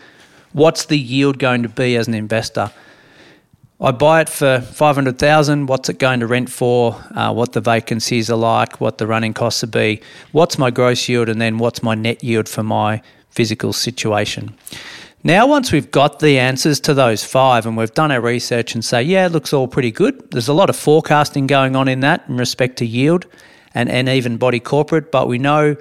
[0.52, 2.72] what's the yield going to be as an investor?
[3.82, 5.66] I buy it for 500,000.
[5.66, 6.96] What's it going to rent for?
[7.16, 11.10] Uh, what the vacancies are like, what the running costs would be, what's my gross
[11.10, 14.56] yield, and then what's my net yield for my physical situation.
[15.24, 18.84] Now, once we've got the answers to those five and we've done our research and
[18.84, 22.02] say, yeah, it looks all pretty good, there's a lot of forecasting going on in
[22.02, 23.26] that in respect to yield
[23.74, 25.76] and, and even body corporate, but we know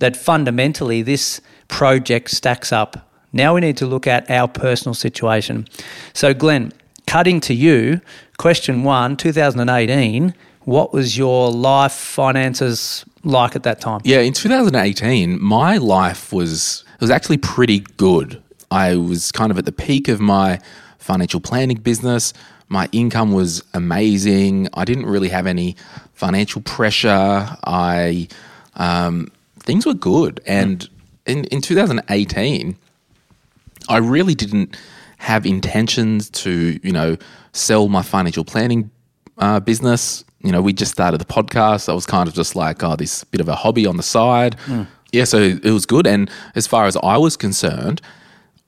[0.00, 3.08] that fundamentally this project stacks up.
[3.32, 5.68] Now we need to look at our personal situation.
[6.12, 6.72] So, Glen,
[7.08, 8.00] cutting to you,
[8.36, 14.02] question one 2018, what was your life finances like at that time?
[14.04, 18.42] Yeah, in 2018, my life was it was actually pretty good.
[18.70, 20.60] I was kind of at the peak of my
[20.98, 22.34] financial planning business.
[22.68, 24.68] My income was amazing.
[24.74, 25.74] I didn't really have any
[26.12, 27.56] financial pressure.
[27.64, 28.28] I
[28.74, 30.86] um, things were good, and
[31.24, 32.76] in in 2018,
[33.88, 34.76] I really didn't
[35.18, 37.16] have intentions to you know
[37.52, 38.90] sell my financial planning
[39.38, 40.24] uh, business.
[40.40, 41.88] You know, we just started the podcast.
[41.88, 44.54] I was kind of just like, oh, this bit of a hobby on the side.
[45.12, 46.06] Yeah, so it was good.
[46.06, 48.00] And as far as I was concerned,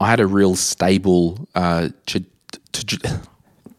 [0.00, 2.20] I had a real stable uh, tra-
[2.72, 3.20] tra-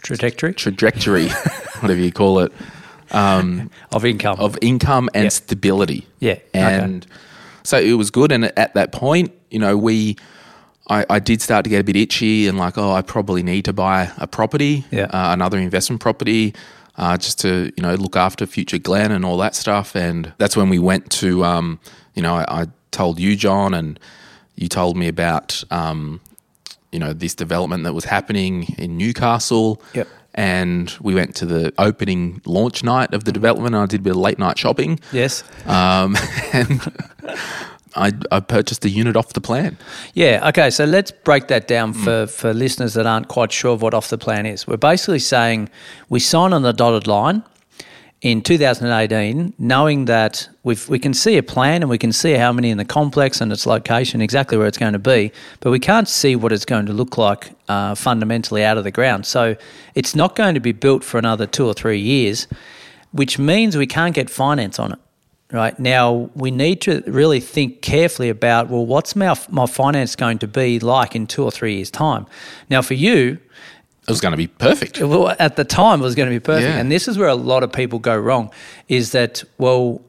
[0.04, 1.28] Trajectory trajectory,
[1.82, 2.52] whatever you call it,
[3.12, 4.40] of income.
[4.40, 5.30] of income and Yeah.
[5.30, 6.08] stability.
[6.20, 6.42] Yeah, okay.
[6.54, 7.06] And
[7.64, 8.32] so it was good.
[8.32, 10.16] And at that point, you know, we,
[10.89, 13.65] I, I did start to get a bit itchy and like, oh, I probably need
[13.65, 15.06] to buy a property, Yeah.
[15.06, 16.54] uh, another investment property,
[16.98, 19.96] uh, just to, you know, look after future Glen and all that stuff.
[19.96, 21.80] And that's when we went to, um,
[22.15, 24.00] you know, I, I told you, John, and
[24.56, 26.20] you told me about, um,
[26.91, 29.82] you know, this development that was happening in Newcastle.
[29.94, 30.08] Yep.
[30.34, 33.76] And we went to the opening launch night of the development.
[33.76, 35.00] And I did a bit of late night shopping.
[35.13, 35.44] yes.
[35.65, 36.17] Um,
[36.54, 36.82] and
[37.95, 39.77] I, I purchased a unit off the plan.
[40.13, 40.47] Yeah.
[40.49, 40.69] Okay.
[40.69, 44.10] So let's break that down for, for listeners that aren't quite sure of what off
[44.10, 44.67] the plan is.
[44.67, 45.69] We're basically saying
[46.10, 47.43] we sign on the dotted line
[48.21, 52.54] in 2018, knowing that we've, we can see a plan and we can see how
[52.54, 55.80] many in the complex and its location, exactly where it's going to be, but we
[55.80, 59.25] can't see what it's going to look like uh, fundamentally out of the ground.
[59.25, 59.56] So
[59.95, 62.47] it's not going to be built for another two or three years,
[63.12, 64.99] which means we can't get finance on it.
[65.52, 70.40] Right now, we need to really think carefully about well, what's my, my finance going
[70.40, 72.26] to be like in two or three years' time?
[72.70, 73.38] Now, for you,
[74.04, 75.00] It was going to be perfect.
[75.02, 76.70] well, at the time it was going to be perfect.
[76.70, 76.80] Yeah.
[76.80, 78.50] And this is where a lot of people go wrong
[78.88, 80.02] is that, well,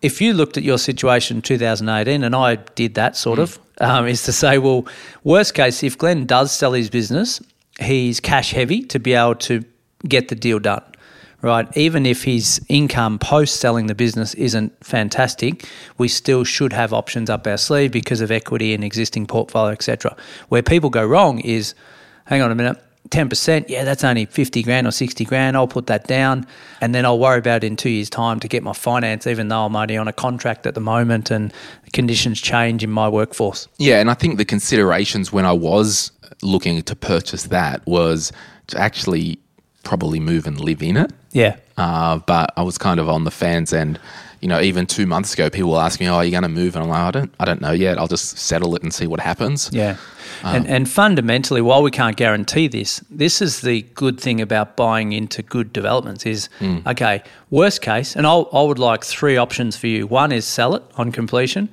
[0.00, 4.06] if you looked at your situation in 2018, and I did that sort of, um,
[4.06, 4.86] is to say, well,
[5.24, 7.42] worst case, if Glen does sell his business,
[7.80, 9.64] he's cash heavy to be able to
[10.06, 10.82] get the deal done.
[11.40, 16.92] Right, even if his income post selling the business isn't fantastic, we still should have
[16.92, 20.16] options up our sleeve because of equity and existing portfolio, etc.
[20.48, 21.76] Where people go wrong is,
[22.24, 25.56] hang on a minute, 10%, yeah, that's only 50 grand or 60 grand.
[25.56, 26.46] I'll put that down
[26.80, 29.48] and then I'll worry about it in two years' time to get my finance, even
[29.48, 31.52] though I'm only on a contract at the moment and
[31.92, 33.68] conditions change in my workforce.
[33.78, 36.10] Yeah, and I think the considerations when I was
[36.42, 38.32] looking to purchase that was
[38.68, 39.38] to actually
[39.84, 41.12] probably move and live in it.
[41.32, 41.56] Yeah.
[41.76, 43.98] Uh, but I was kind of on the fans and
[44.40, 46.48] you know, even two months ago, people were asking, me, "Oh, are you going to
[46.48, 47.98] move?" And I'm like, "I don't, I don't know yet.
[47.98, 49.96] I'll just settle it and see what happens." Yeah.
[50.44, 55.12] and, and fundamentally, while we can't guarantee this, this is the good thing about buying
[55.12, 56.48] into good developments is,
[56.86, 60.06] okay, worst case, and I'll, I would like three options for you.
[60.06, 61.68] One is sell it on completion.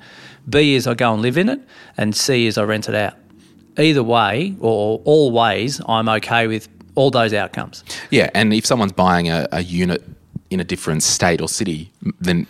[0.48, 1.60] B is I go and live in it.
[1.96, 3.14] And C is I rent it out.
[3.78, 7.84] Either way, or all ways, I'm okay with all those outcomes.
[8.10, 10.02] Yeah, and if someone's buying a, a unit
[10.50, 12.46] in a different state or city, then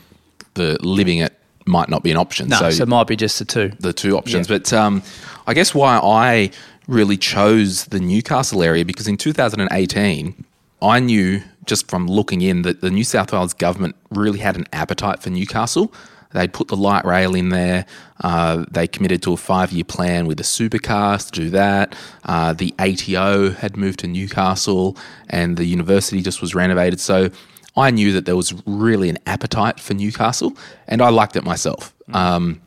[0.54, 2.48] the living it might not be an option.
[2.48, 3.72] No, so, it might be just the two.
[3.80, 4.48] the two options.
[4.48, 5.02] But um,
[5.46, 6.50] I guess why I
[6.87, 10.44] really chose the Newcastle area because in 2018,
[10.80, 14.66] I knew just from looking in that the New South Wales government really had an
[14.72, 15.92] appetite for Newcastle.
[16.37, 17.87] They'd put the light rail in there.
[18.22, 21.96] Uh, they committed to a five year plan with the supercars to do that.
[22.25, 24.99] Uh, the ATO had moved to Newcastle
[25.31, 27.01] and the university just was renovated.
[27.01, 27.31] So
[27.75, 30.55] I knew that there was really an appetite for Newcastle
[30.87, 31.94] and I liked it myself.
[32.12, 32.61] Um,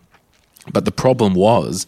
[0.74, 1.86] but the problem was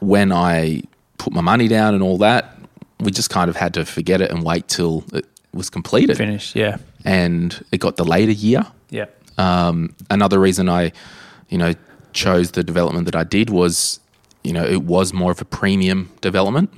[0.00, 0.82] when I
[1.16, 2.58] put my money down and all that,
[3.00, 6.18] we just kind of had to forget it and wait till it was completed.
[6.18, 6.76] Finish, yeah.
[7.06, 8.66] And it got delayed a year.
[8.90, 9.06] Yeah.
[9.38, 10.92] Um, another reason I,
[11.52, 11.72] you know,
[12.12, 14.00] chose the development that I did was,
[14.42, 16.70] you know, it was more of a premium development.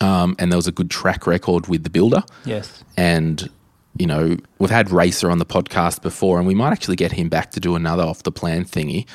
[0.00, 2.22] Um, and there was a good track record with the builder.
[2.44, 2.84] Yes.
[2.96, 3.48] And,
[3.96, 7.28] you know, we've had Racer on the podcast before, and we might actually get him
[7.28, 9.06] back to do another off the plan thingy.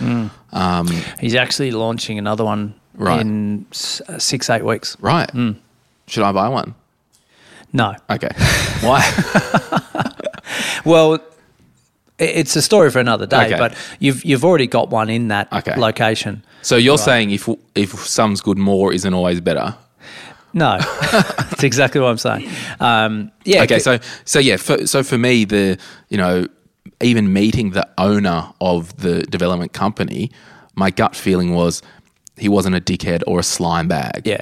[1.20, 3.22] He's actually launching another one Right.
[3.22, 4.98] in s- uh, six, eight weeks.
[5.00, 5.30] Right.
[6.08, 6.76] Should I buy one?
[7.72, 7.96] No.
[8.10, 8.30] Okay.
[8.82, 9.02] Why?
[10.86, 11.18] Well,
[12.26, 13.58] it's a story for another day, Okay.
[13.58, 15.76] but you've you've already got one in that Okay.
[15.76, 16.44] location.
[16.62, 19.76] So you're saying if if some's good, more isn't always better.
[20.56, 20.78] No,
[21.12, 22.48] that's exactly what I'm saying.
[22.80, 23.64] Um, yeah.
[23.64, 25.78] Okay, so so yeah, for, so for me, the
[26.10, 26.48] you know,
[27.02, 30.32] even meeting the owner of the development company,
[30.76, 31.82] my gut feeling was
[32.38, 34.22] he wasn't a dickhead or a slime bag.
[34.26, 34.42] Yeah.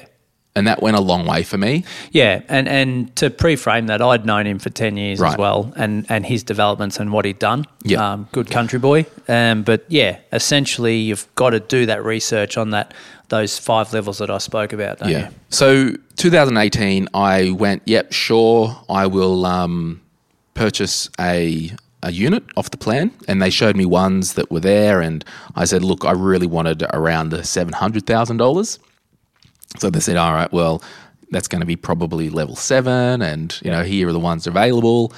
[0.54, 1.84] And that went a long way for me.
[2.10, 6.06] Yeah, and and to pre-frame that, I'd known him for ten years as well, and
[6.08, 7.66] and his developments and what he'd done.
[7.84, 8.12] Yeah.
[8.12, 9.06] um, good country boy.
[9.28, 12.92] Um, but yeah, essentially, you've got to do that research on that
[13.28, 15.00] those five levels that I spoke about.
[15.00, 15.30] Yeah.
[15.30, 15.34] You?
[15.48, 20.02] So 2018, I went, yep, sure, I will um,
[20.54, 21.72] purchase a
[22.04, 25.24] a unit off the plan, and they showed me ones that were there, and
[25.54, 28.78] I said, look, I really wanted around the seven hundred thousand dollars.
[29.78, 30.82] So they said, all right, well,
[31.30, 35.12] that's going to be probably level seven, and you know, here are the ones available.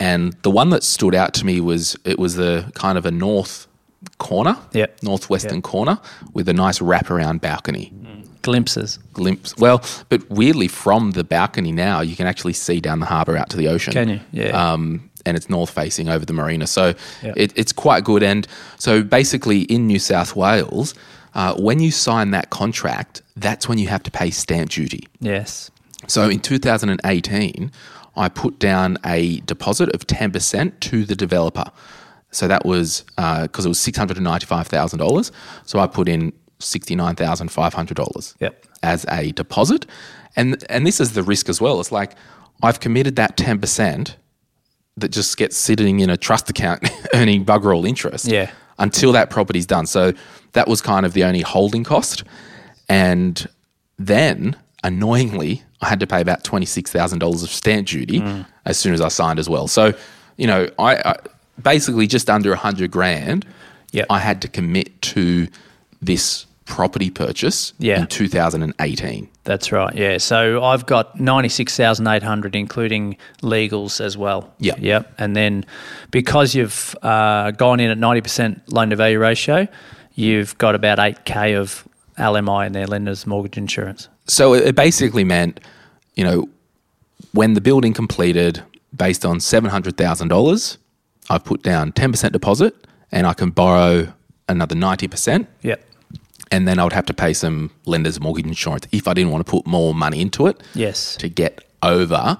[0.00, 3.10] And the one that stood out to me was it was the kind of a
[3.10, 3.66] north
[4.18, 5.02] corner, Yep.
[5.02, 5.62] northwestern Yep.
[5.64, 5.98] corner
[6.32, 7.92] with a nice wraparound balcony
[8.42, 9.00] Glimpses.
[9.12, 9.56] glimpse.
[9.58, 13.50] Well, but weirdly, from the balcony now, you can actually see down the harbour out
[13.50, 13.92] to the ocean.
[13.92, 14.20] Can you?
[14.30, 14.50] Yeah.
[14.72, 17.32] Um, and it's north facing over the marina, so Yeah.
[17.36, 18.22] it, it's quite good.
[18.22, 18.46] And
[18.78, 20.94] so basically, in New South Wales,
[21.34, 25.06] uh, when you sign that contract, that's when you have to pay stamp duty.
[25.20, 25.70] Yes.
[26.06, 27.70] So in 2018,
[28.16, 31.64] I put down a deposit of 10% to the developer.
[32.30, 35.30] So that was because it was $695,000.
[35.64, 38.64] So I put in $69,500 Yep.
[38.82, 39.86] as a deposit.
[40.36, 41.80] And, and this is the risk as well.
[41.80, 42.14] It's like
[42.62, 44.14] I've committed that 10%
[44.96, 48.50] that just gets sitting in a trust account earning bugger all interest Yeah.
[48.78, 49.86] until that property's done.
[49.86, 50.12] So
[50.52, 52.24] that was kind of the only holding cost.
[52.88, 53.46] And
[53.98, 58.22] then, annoyingly, I had to pay about $26,000 of stamp duty
[58.64, 59.68] as soon as I signed as well.
[59.68, 59.92] So,
[60.36, 61.16] you know, I, I
[61.62, 63.46] basically just under 100 grand,
[63.92, 64.06] Yep.
[64.10, 65.48] I had to commit to
[66.02, 68.00] this property purchase Yeah.
[68.00, 69.28] in 2018.
[69.44, 69.94] That's right.
[69.94, 70.18] Yeah.
[70.18, 74.52] So I've got ninety six thousand eight hundred, including legals as well.
[74.58, 74.74] Yeah.
[74.78, 75.14] Yep.
[75.16, 75.64] And then
[76.10, 79.66] because you've uh, gone in at ninety percent loan to value ratio,
[80.18, 81.86] you've got about eight k of
[82.18, 84.08] LMI in their lenders mortgage insurance.
[84.26, 85.60] So it basically meant,
[86.16, 86.48] you know,
[87.32, 88.62] when the building completed,
[88.96, 90.76] based on seven hundred thousand dollars,
[91.30, 92.74] I've put down ten percent deposit,
[93.12, 94.12] and I can borrow
[94.48, 95.84] another ninety percent, Yep.
[96.50, 99.46] and then I would have to pay some lender's mortgage insurance if I didn't want
[99.46, 101.16] to put more money into it Yes.
[101.16, 102.38] to get over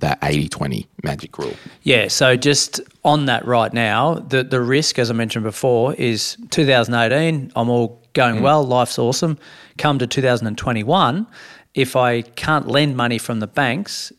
[0.00, 1.54] that 80-20 magic rule.
[1.82, 6.36] Yeah, so just on that right now, the the risk, as I mentioned before, is
[6.50, 7.52] 2018.
[7.56, 8.42] I'm all going mm.
[8.42, 9.38] well, life's awesome.
[9.76, 11.26] Come to 2021,
[11.74, 14.12] if I can't lend money from the banks,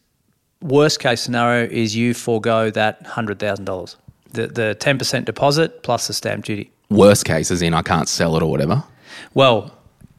[0.62, 3.98] worst case scenario is you forego that hundred thousand dollars,
[4.32, 6.72] the the 10% deposit plus the stamp duty.
[6.90, 8.84] Worst case is in I can't sell it or whatever.
[9.34, 9.74] Well,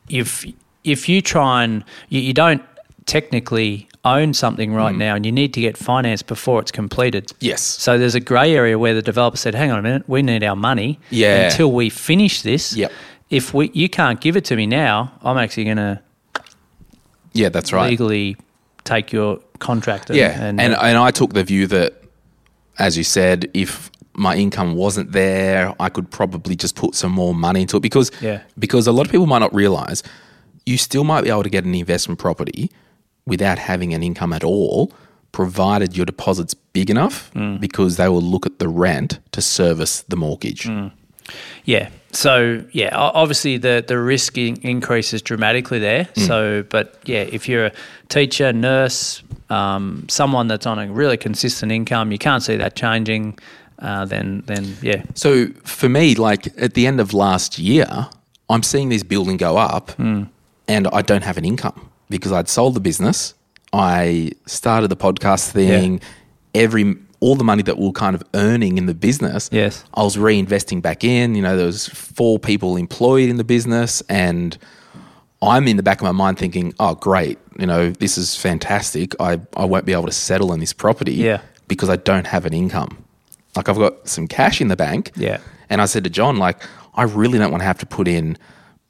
[0.08, 0.44] if
[0.84, 2.62] if you try and you, you don't
[3.06, 4.98] technically own something right hmm.
[4.98, 7.32] now, and you need to get finance before it's completed.
[7.40, 7.62] Yes.
[7.62, 10.42] So there's a grey area where the developer said, "Hang on a minute, we need
[10.42, 11.44] our money Yeah.
[11.46, 12.74] until we finish this.
[12.74, 12.92] Yep.
[13.28, 16.00] If we you can't give it to me now, I'm actually going to
[17.32, 17.90] Yeah, that's right.
[17.90, 18.36] legally
[18.84, 20.10] take your contract.
[20.10, 22.02] And, Yeah, and and, and, I took the view that,
[22.78, 27.34] as you said, if my income wasn't there, I could probably just put some more
[27.34, 28.40] money into it because Yeah.
[28.58, 30.02] because a lot of people might not realize
[30.66, 32.70] you still might be able to get an investment property
[33.30, 34.92] without having an income at all,
[35.32, 37.60] provided your deposit's big enough, Mm.
[37.60, 40.64] because they will look at the rent to service the mortgage.
[40.64, 40.90] Mm.
[41.64, 41.88] Yeah.
[42.12, 42.90] So yeah,
[43.22, 46.04] obviously the the risk in- increases dramatically there.
[46.16, 46.26] Mm.
[46.26, 47.72] So, but yeah, if you're a
[48.08, 53.38] teacher, nurse, um, someone that's on a really consistent income, you can't see that changing.
[53.82, 58.08] Uh, then, then yeah, So for me, like at the end of last year,
[58.50, 62.74] I'm seeing this building go up and I don't have an income because I'd sold
[62.74, 63.34] the business.
[63.72, 66.00] I started the podcast thing.
[66.54, 69.84] Every all the money that we were kind of earning in the business, Yes.
[69.94, 71.34] I was reinvesting back in.
[71.34, 74.56] You know, there was four people employed in the business and
[75.42, 79.14] I'm in the back of my mind thinking, oh, great, you know, this is fantastic.
[79.20, 81.40] I, I won't be able to settle in this property Yeah.
[81.68, 82.96] because I don't have an income.
[83.54, 85.12] Like I've got some cash in the bank.
[85.14, 85.38] Yeah.
[85.68, 86.62] And I said to John, like,
[86.94, 88.38] I really don't want to have to put in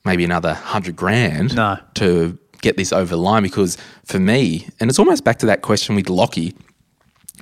[0.05, 1.79] maybe another hundred grand No.
[1.95, 5.63] to get this over the line because for me, and it's almost back to that
[5.63, 6.55] question with Lockie,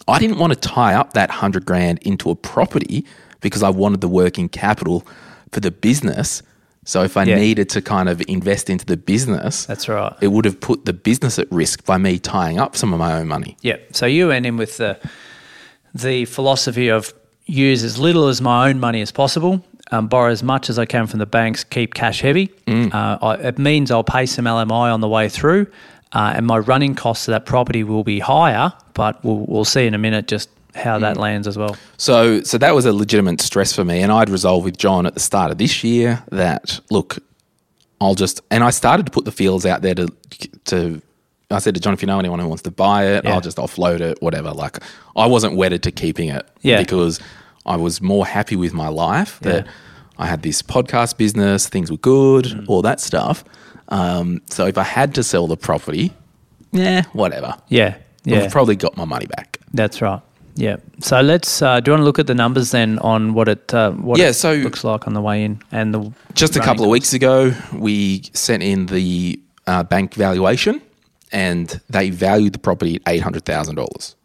[0.07, 3.05] I didn't want to tie up that hundred grand into a property
[3.41, 5.07] because I wanted the working capital
[5.53, 6.43] for the business.
[6.85, 7.37] So if I Yeah.
[7.37, 10.15] needed to kind of invest into the business, That's right.
[10.21, 13.13] It would have put the business at risk by me tying up some of my
[13.19, 13.57] own money.
[13.63, 13.77] yeah.
[13.93, 14.99] So you went in with the
[15.95, 17.13] the philosophy of
[17.47, 19.65] use as little as my own money as possible.
[19.91, 22.51] Um, borrow as much as I can from the banks, keep cash heavy.
[22.67, 25.67] Uh, I, it means I'll pay some LMI on the way through,
[26.13, 28.73] uh, and my running costs of that property will be higher.
[28.95, 31.77] But we'll, we'll see in a minute just how that lands as well.
[31.97, 35.15] So, so that was a legitimate stress for me, and I'd resolved with John at
[35.15, 37.19] the start of this year that look,
[38.01, 40.09] I'll just and I started to put the feels out there to
[40.67, 41.03] to.
[41.51, 43.33] I said to John, if you know anyone who wants to buy it, Yeah.
[43.33, 44.51] I'll just offload it, whatever.
[44.53, 44.81] Like
[45.17, 46.79] I wasn't wedded to keeping it, Yeah.
[46.79, 47.21] because
[47.69, 49.67] I was more happy with my life that
[50.19, 52.65] I had this podcast business, things were good, Mm.
[52.69, 53.45] all that stuff.
[53.91, 56.13] Um, so if I had to sell the property,
[56.73, 57.55] yeah, whatever.
[57.69, 57.95] Yeah,
[58.25, 59.59] yeah, I've probably got my money back.
[59.75, 60.21] that's right.
[60.57, 60.77] Yeah.
[61.01, 61.63] So let's.
[61.63, 64.19] Uh, do you want to look at the numbers then on what it uh, what
[64.19, 66.01] Yeah, it so- looks like on the way in and the
[66.35, 69.39] Just a couple of weeks ago, we sent in the
[69.69, 70.81] uh, bank valuation,
[71.31, 74.17] and they valued the property at eight hundred thousand dollars.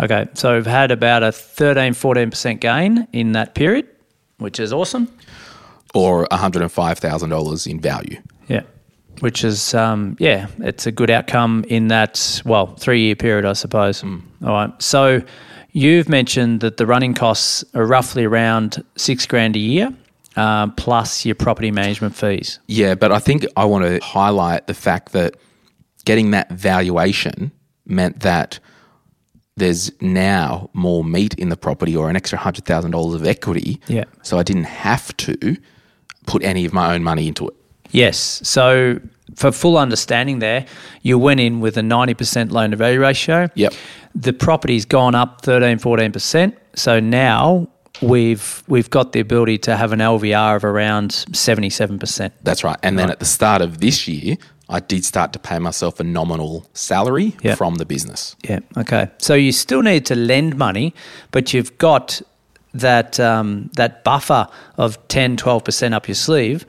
[0.00, 3.86] Okay, so we've had about a 13, 14% gain in that period,
[4.38, 5.08] which is awesome.
[5.94, 8.20] or one hundred and five thousand dollars in value.
[8.48, 8.62] Yeah,
[9.20, 13.52] which is, um, yeah, it's a good outcome in that, well, three year period, I
[13.52, 14.02] suppose.
[14.02, 15.22] All right, so
[15.70, 19.90] you've mentioned that the running costs are roughly around six grand a year.
[20.36, 22.58] Um, plus your property management fees.
[22.66, 25.36] Yeah, but I think I want to highlight the fact that
[26.04, 27.52] getting that valuation
[27.86, 28.58] meant that
[29.56, 33.80] there's now more meat in the property or an extra hundred thousand dollars of equity.
[33.86, 34.04] Yeah.
[34.22, 35.56] So I didn't have to
[36.26, 37.54] put any of my own money into it.
[37.90, 38.40] Yes.
[38.42, 39.00] So
[39.36, 40.66] for full understanding there,
[41.02, 43.48] you went in with a 90% loan to value ratio.
[43.54, 43.74] Yep.
[44.14, 46.56] The property's gone up 13, 14%.
[46.74, 47.68] So now
[48.02, 52.32] we've we've got the ability to have an LVR of around 77%.
[52.42, 52.76] That's right.
[52.82, 54.36] And then at the start of this year,
[54.68, 57.54] I did start to pay myself a nominal salary Yeah.
[57.54, 58.34] from the business.
[58.48, 58.60] Yeah.
[58.78, 59.08] Okay.
[59.18, 60.94] So you still need to lend money,
[61.32, 62.22] but you've got
[62.72, 64.48] that um, that buffer
[64.78, 66.64] of 10, 12% up your sleeve.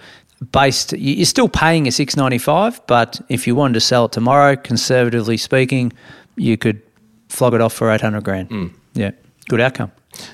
[0.51, 4.55] Based, you- you're still paying a 695, but if you wanted to sell it tomorrow,
[4.57, 5.93] conservatively speaking,
[6.35, 6.81] you could
[7.29, 8.71] flog it off for 800 grand.
[8.93, 9.11] Yeah.
[9.47, 9.91] Good outcome.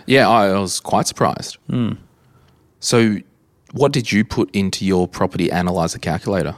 [0.07, 1.57] Yeah, I was quite surprised.
[2.79, 3.17] So,
[3.73, 6.55] what did you put into your property analyzer calculator?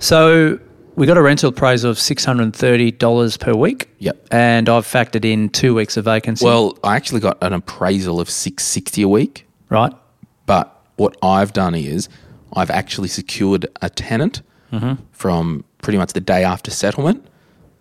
[0.00, 0.58] So
[0.96, 3.88] we got a rental appraisal of $630 per week.
[3.98, 4.26] Yep.
[4.32, 6.44] And I've factored in two weeks of vacancy.
[6.44, 9.92] Well, I actually got an appraisal of 660 a week, right.
[10.46, 12.08] but what I've done is
[12.54, 14.42] I've actually secured a tenant
[14.72, 15.02] mm-hmm.
[15.12, 17.26] from pretty much the day after settlement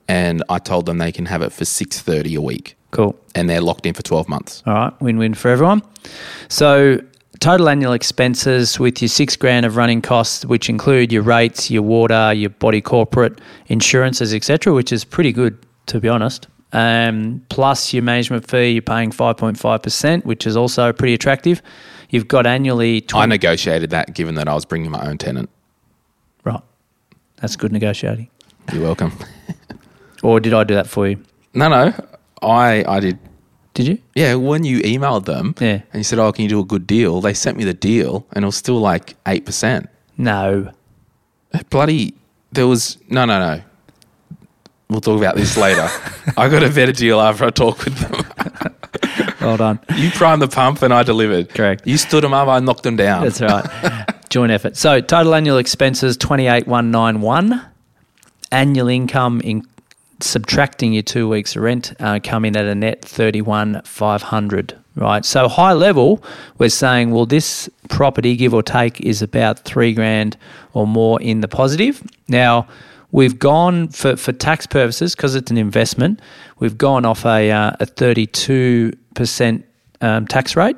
[0.08, 3.20] and I told them they can have it for 630 a week Cool.
[3.36, 4.64] and they're locked in for 12 months.
[4.66, 5.82] All right, win-win for everyone.
[6.48, 7.00] So
[7.40, 11.84] total annual expenses with your six grand of running costs, which include your rates, your
[11.84, 15.58] water, your body corporate insurances, etc., which is pretty good
[15.88, 16.48] to be honest.
[16.72, 21.14] Um, plus your management fee, you're paying five point five percent, which is also pretty
[21.14, 21.62] attractive.
[22.10, 25.50] You've got annually I negotiated that given that I was bringing my own tenant.
[26.44, 26.62] right.
[27.38, 28.30] That's good negotiating.
[28.74, 29.14] You're welcome.
[30.22, 31.24] Or did I do that for you?
[31.54, 31.94] no, no.
[32.42, 33.18] I I did
[33.80, 33.98] Did you?
[34.14, 35.82] Yeah, when you emailed them Yeah.
[35.94, 38.26] and you said, "Oh, can you do a good deal?" They sent me the deal,
[38.34, 39.88] and it was still like eight percent.
[40.18, 40.72] No.
[41.70, 42.14] Bloody,
[42.52, 43.62] there was no, no, no.
[44.90, 45.88] We'll talk about this later.
[46.38, 48.26] I got a better deal after I talked with them.
[49.42, 49.80] Well done.
[49.96, 51.48] You primed the pump, and I delivered.
[51.50, 51.88] Correct.
[51.88, 53.24] You stood them up, I knocked them down.
[53.24, 53.66] That's right.
[54.30, 54.76] Joint effort.
[54.76, 57.66] So total annual expenses twenty eight one nine one.
[58.52, 59.66] Annual income in
[60.22, 64.22] subtracting your two weeks of rent uh, come in at a net thirty one five
[64.22, 64.78] hundred.
[64.96, 65.24] Right.
[65.24, 66.24] So high level,
[66.58, 70.38] we're saying well this property give or take is about three grand
[70.74, 72.02] or more in the positive.
[72.28, 72.68] Now.
[73.12, 76.22] We've gone for, for tax purposes because it's an investment.
[76.60, 79.66] We've gone off a uh, a thirty two percent
[80.00, 80.78] um, tax rate.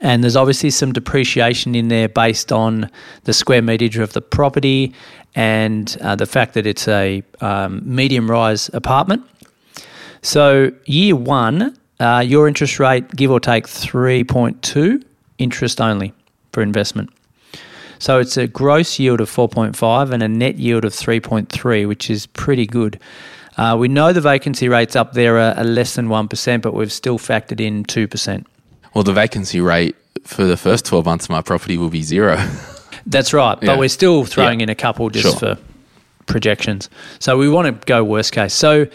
[0.00, 2.88] And there's obviously some depreciation in there based on
[3.24, 4.94] the square metage of the property
[5.34, 9.24] and uh, the fact that it's a um, medium rise apartment.
[10.22, 15.04] So, year one, uh, your interest rate, give or take 3.2,
[15.38, 16.12] interest only
[16.52, 17.10] for investment.
[17.98, 22.26] So, it's a gross yield of 4.5 and a net yield of 3.3, which is
[22.26, 22.98] pretty good.
[23.56, 26.92] Uh, we know the vacancy rates up there are, are less than 1%, but we've
[26.92, 28.44] still factored in 2%.
[28.94, 32.36] Well, the vacancy rate for the first twelve months of my property will be zero.
[33.06, 33.76] That's right, but Yeah.
[33.78, 34.64] we're still throwing Yeah.
[34.64, 35.56] in a couple just Sure.
[35.56, 35.58] for
[36.26, 36.88] projections.
[37.18, 38.54] So we want to go worst case.
[38.54, 38.86] So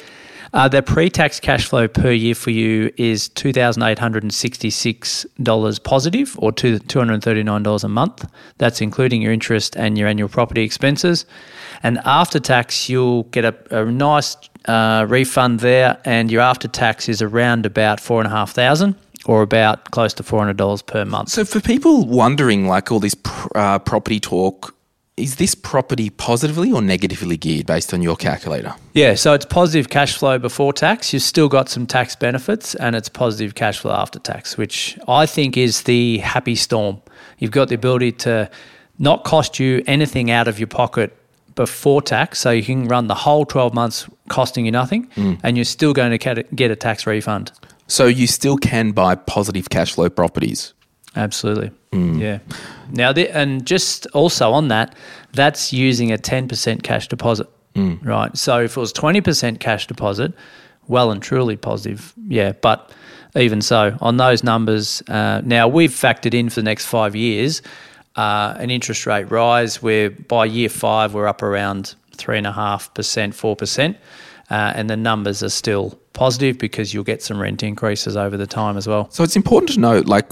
[0.52, 4.34] uh, the pre-tax cash flow per year for you is two thousand eight hundred and
[4.34, 8.26] sixty-six dollars positive, or two two hundred thirty-nine dollars a month.
[8.58, 11.26] That's including your interest and your annual property expenses.
[11.84, 14.36] And after tax, you'll get a, a nice
[14.66, 18.96] uh, refund there, and your after tax is around about four and a half thousand
[19.30, 21.30] or about close to $400 per month.
[21.30, 24.74] So for people wondering, like all this pr- uh, property talk,
[25.18, 28.74] is this property positively or negatively geared based on your calculator?
[28.96, 31.14] Yeah, so it's positive cash flow before tax.
[31.14, 35.28] You've still got some tax benefits, and it's positive cash flow after tax, which I
[35.28, 37.00] think is the happy storm.
[37.38, 38.50] You've got the ability to
[38.98, 41.16] not cost you anything out of your pocket
[41.54, 45.08] before tax, so you can run the whole 12 months costing you nothing,
[45.44, 47.52] and you're still going to get a tax refund.
[47.90, 50.74] So you still can buy positive cash flow properties.
[51.16, 51.72] Absolutely.
[52.22, 52.40] Yeah.
[52.92, 54.96] Now, the, and just also on that,
[55.34, 57.48] that's using a 10% cash deposit,
[58.04, 58.38] right?
[58.38, 60.34] So if it was 20% cash deposit,
[60.88, 62.14] well and truly positive.
[62.28, 62.54] Yeah.
[62.54, 62.92] But
[63.36, 67.62] even so, on those numbers, uh, now we've factored in for the next five years
[68.16, 73.96] uh, an interest rate rise where by year five, we're up around 3.5%, 4%.
[74.50, 78.48] Uh, and the numbers are still positive because you'll get some rent increases over the
[78.48, 79.10] time as well.
[79.12, 80.32] So it's important to note, like,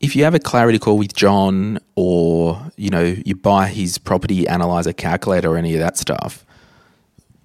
[0.00, 4.46] if you have a clarity call with John, or you know, you buy his property
[4.46, 6.44] analyzer calculator or any of that stuff,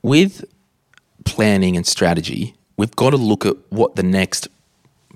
[0.02, 0.44] with
[1.26, 4.48] planning and strategy, we've got to look at what the next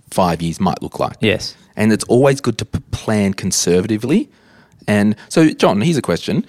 [0.10, 1.18] five years might look like.
[1.20, 1.56] Yes.
[1.76, 4.30] and it's always good to p- plan conservatively.
[4.88, 6.46] And so, John, here's a question.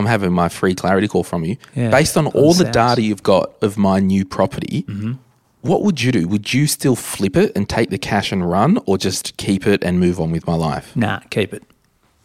[0.00, 1.56] I'm having my free clarity call from you.
[1.76, 2.74] Yeah, Based on all the sounds.
[2.74, 4.84] data you've got of my new property,
[5.60, 6.26] what would you do?
[6.26, 9.84] Would you still flip it and take the cash and run, or just keep it
[9.84, 10.96] and move on with my life?
[10.96, 11.62] Nah, keep it.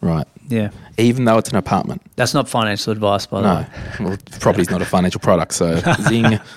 [0.00, 0.26] Right.
[0.48, 0.70] Yeah.
[0.98, 2.00] Even though it's an apartment.
[2.16, 3.60] That's not financial advice, by the No.
[3.60, 3.66] way.
[4.08, 6.38] Well, property's not a financial product, so zing.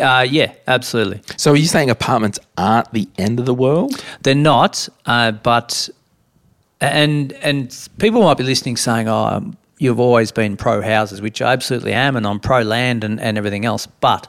[0.00, 1.20] Uh, yeah, absolutely.
[1.36, 3.92] So are you saying apartments aren't the end of the world?
[4.22, 5.88] They're not, uh, but
[6.80, 9.52] and and people might be listening saying, "Oh,
[9.82, 13.36] you've always been pro houses," which I absolutely am, and I'm pro land and, and
[13.36, 13.86] everything else.
[13.86, 14.28] But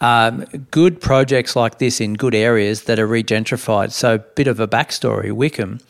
[0.00, 3.92] um, good projects like this in good areas that are regentrified.
[3.92, 5.80] So, bit of a backstory: Wickham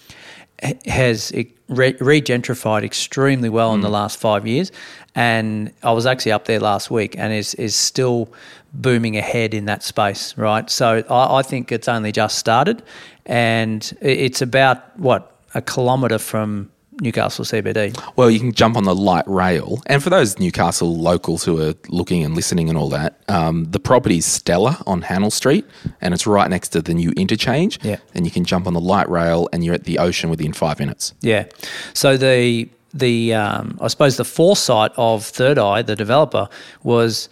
[0.87, 1.33] has
[1.69, 4.73] re- regentrified extremely well in the last five years,
[5.15, 8.33] and I was actually up there last week, and is is still
[8.73, 10.37] booming ahead in that space.
[10.37, 12.83] Right, so I, I think it's only just started,
[13.27, 16.71] and it's about what a kilometre from
[17.01, 17.99] Newcastle CBD.
[18.17, 19.83] Well, you can jump on the light rail.
[19.87, 23.81] And for those Newcastle locals who are looking and listening and all that, um, the
[23.81, 25.65] property is Stella on Hannell Street
[26.01, 27.79] and it's right next to the new interchange.
[27.83, 27.97] Yeah.
[28.15, 30.79] And you can jump on the light rail and you're at the ocean within five
[30.79, 31.15] minutes.
[31.21, 31.47] Yeah.
[31.95, 36.49] So the the um, I suppose the foresight of Third Eye, the developer,
[36.83, 37.29] was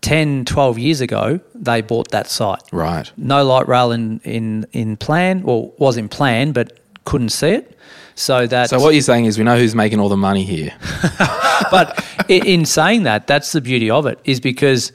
[0.00, 2.62] 10, 12 years ago, they bought that site.
[2.72, 3.10] Right.
[3.16, 7.77] No light rail in, in, in plan, well, was in plan, but couldn't see it.
[8.18, 10.72] So that So what you're saying is we know who's making all the money here.
[11.70, 14.92] but i- in saying that, that's the beauty of it, is because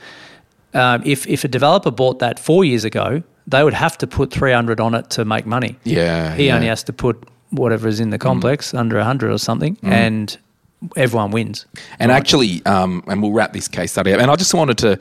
[0.74, 4.32] um, if if a developer bought that four years ago, they would have to put
[4.32, 5.78] three hundred on it to make money.
[5.84, 6.56] Yeah, he yeah.
[6.56, 7.16] only has to put
[7.52, 10.38] whatever is in the complex under hundred or something, and
[10.98, 11.66] everyone wins.
[12.00, 14.20] And actually, um, and we'll wrap this case study up.
[14.20, 15.00] And I just wanted to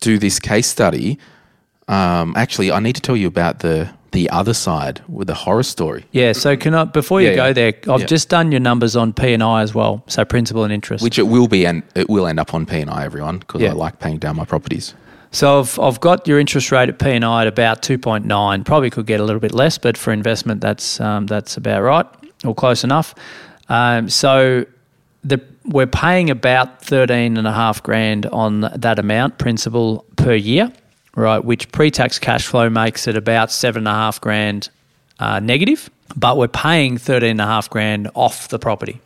[0.00, 1.16] do this case study.
[1.86, 5.62] Um, actually, I need to tell you about the the other side with the horror
[5.62, 6.32] story, Yeah.
[6.32, 7.52] So can I before you Yeah, go yeah.
[7.52, 8.06] there, I've Yeah.
[8.06, 10.02] just done your numbers on P and I as well.
[10.06, 11.02] So principal and interest.
[11.02, 13.62] which it will be, and it will end up on P and I, everyone, because.
[13.62, 14.94] I like paying down my properties.
[15.30, 18.26] So I've, I've got your interest rate at P and I at about two point
[18.26, 18.64] nine.
[18.64, 22.06] Probably could get a little bit less, but for investment, that's um, that's about right
[22.44, 23.14] or close enough.
[23.70, 24.66] Um, so
[25.24, 30.70] the we're paying about thirteen and a half grand on that amount principal per year,
[31.16, 31.44] right?
[31.44, 34.68] Which pre-tax cash flow makes it about seven and a half grand
[35.18, 39.00] uh, negative, but we're paying thirteen and a half grand off the property.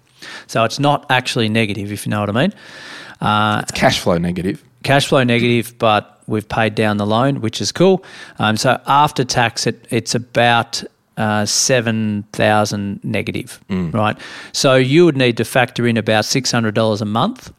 [0.47, 2.53] So it's not actually negative, if you know what I mean.
[3.21, 4.63] Uh, It's cash flow negative.
[4.83, 8.05] cash flow negative, but we've paid down the loan, which is cool.
[8.39, 10.83] Um, so after tax, it, it's about
[11.17, 14.19] uh, seven thousand negative, right?
[14.53, 17.53] So you would need to factor in about six hundred dollars a month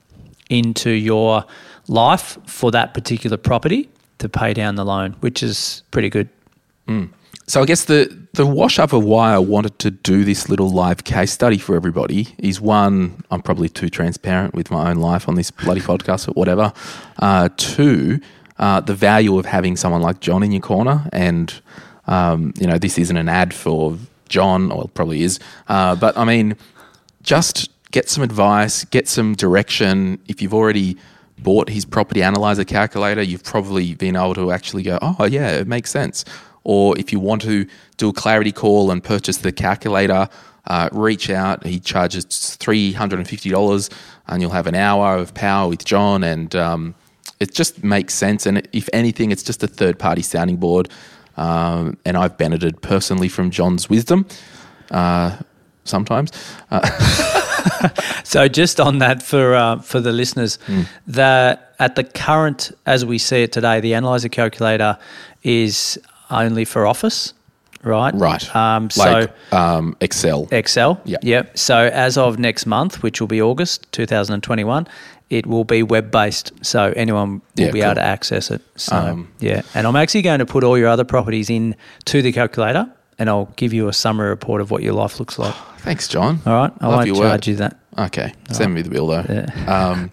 [0.50, 1.43] into your
[1.88, 3.89] life for that particular property
[4.20, 6.30] to pay down the loan, which is pretty good.
[7.49, 10.70] So I guess the the wash up of why I wanted to do this little
[10.70, 15.28] live case study for everybody is one, I'm probably too transparent with my own life
[15.30, 16.74] on this bloody podcast, but whatever.
[17.20, 18.20] Uh, two,
[18.59, 21.53] uh, the value of having someone like John in your corner, and
[22.07, 23.97] um, you know this isn't an ad for
[24.28, 25.39] John, or it probably is,
[25.70, 26.55] uh, but I mean,
[27.24, 30.20] just get some advice, get some direction.
[30.28, 30.97] If you've already
[31.39, 35.67] bought his property analyzer calculator, you've probably been able to actually go, oh, yeah, it
[35.67, 36.25] makes sense.
[36.63, 37.65] Or if you want to
[37.97, 40.27] do a clarity call and purchase the calculator,
[40.65, 41.65] uh, reach out.
[41.65, 43.89] He charges $350
[44.27, 46.23] and you'll have an hour of power with John.
[46.23, 46.95] And um,
[47.39, 48.45] it just makes sense.
[48.45, 50.89] And if anything, it's just a third party sounding board.
[51.38, 54.25] um, and I've benefited personally from John's wisdom.
[54.91, 55.38] Uh,
[55.83, 56.31] sometimes,
[58.24, 60.60] So just on that for uh, for the listeners,
[61.08, 64.97] that at the current as we see it today, the analyzer calculator
[65.43, 65.97] is
[66.30, 67.34] only for Office,
[67.84, 68.14] right?
[68.16, 68.55] right?
[68.55, 70.47] Um, so like um, Excel.
[70.51, 70.99] Excel.
[71.05, 71.18] Yeah.
[71.22, 71.58] Yep.
[71.58, 74.88] So as of next month, which will be August 2021,
[75.30, 76.51] it will be web based.
[76.62, 77.86] So anyone will Yeah, be cool.
[77.86, 78.62] able to access it.
[78.76, 79.62] So Um, yeah.
[79.74, 82.88] And I'm actually going to put all your other properties in to the calculator
[83.20, 85.53] and I'll give you a summary report of what your life looks like.
[85.80, 86.39] Thanks, John.
[86.45, 86.72] All right.
[86.82, 87.47] I Love won't your charge word.
[87.47, 87.80] you that.
[87.97, 89.26] Okay, send me the bill though.
[89.28, 89.47] Yeah.
[89.91, 90.11] Um,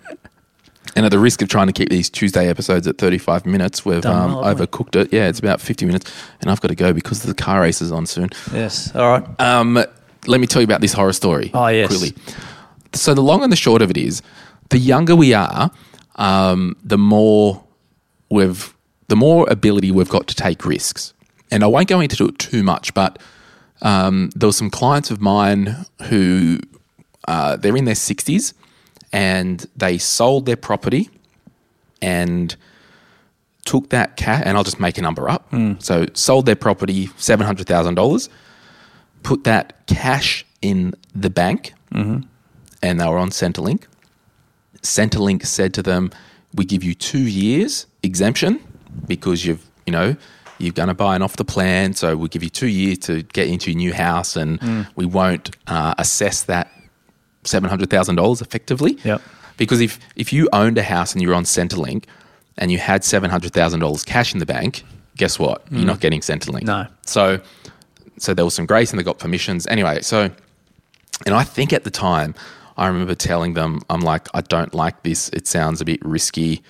[0.97, 4.01] and at the risk of trying to keep these Tuesday episodes at 35 minutes, we've
[4.03, 4.67] Done um, well, haven't we?
[4.67, 5.13] overcooked it.
[5.13, 7.91] Yeah, it's about 50 minutes, and I've got to go because the car race is
[7.91, 8.29] on soon.
[8.53, 8.95] Yes.
[8.95, 9.41] All right.
[9.41, 9.75] Um,
[10.27, 11.51] let me tell you about this horror story.
[11.53, 11.89] Oh, yes.
[11.89, 12.13] quickly.
[12.93, 14.23] So the long and the short of it is,
[14.71, 15.73] the younger we are,
[16.15, 17.65] um, the more
[18.31, 18.73] we've,
[19.09, 21.13] the more ability we've got to take risks.
[21.55, 23.19] And I won't go into it too much, but
[23.83, 26.59] um, there were some clients of mine who
[27.29, 28.55] uh, they're in their sixties
[29.13, 31.11] and they sold their property
[32.03, 32.57] and
[33.65, 34.43] took that cash.
[34.45, 35.47] And I'll just make a number up.
[35.79, 38.29] So sold their property seven hundred thousand dollars
[39.25, 41.73] put that cash in the bank
[42.83, 43.85] and they were on Centrelink.
[44.83, 46.11] Centrelink said to them,
[46.55, 48.61] We give you two years exemption
[49.09, 50.17] because you've, you know,
[50.65, 51.95] you're going to buy an off the plan.
[51.95, 55.55] So we'll give you two years to get into your new house and we won't
[55.67, 56.71] uh, assess that
[57.45, 58.99] $700,000 effectively.
[59.05, 59.23] Yep.
[59.57, 62.05] Because if, if you owned a house and you're on Centrelink
[62.59, 64.83] and you had $700,000 cash in the bank,
[65.17, 65.63] guess what?
[65.71, 66.65] You're not getting Centrelink.
[66.65, 66.87] No.
[67.07, 67.41] So
[68.19, 69.67] so there was some grace and they got permissions.
[69.67, 70.31] Anyway, so
[71.27, 72.35] and I think at the time
[72.77, 75.29] I remember telling them, I'm like, I don't like this.
[75.31, 76.63] It sounds a bit risky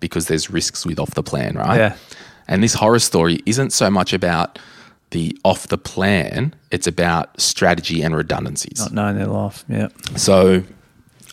[0.00, 1.76] because there's risks with off the plan, right?
[1.76, 1.96] Yeah.
[2.48, 4.58] And this horror story isn't so much about
[5.10, 8.78] the off the plan, it's about strategy and redundancies.
[8.78, 9.64] Not knowing their life.
[9.68, 9.88] Yeah.
[10.16, 10.62] So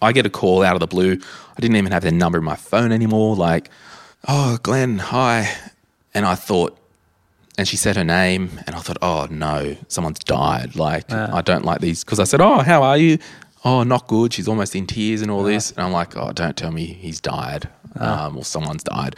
[0.02, 1.14] I get a call out of the blue.
[1.14, 3.36] I didn't even have their number in my phone anymore.
[3.36, 3.70] Like,
[4.28, 5.52] oh, Glen, hi.
[6.14, 6.78] And I thought,
[7.58, 10.76] and she said her name, and I thought, oh no, someone's died.
[10.76, 12.04] Like, I don't like these.
[12.04, 13.20] Because I said, oh, how are you?
[13.66, 14.34] Oh, not good.
[14.34, 15.72] She's almost in tears and all this.
[15.72, 19.16] And I'm like, oh, don't tell me he's died um, or someone's died.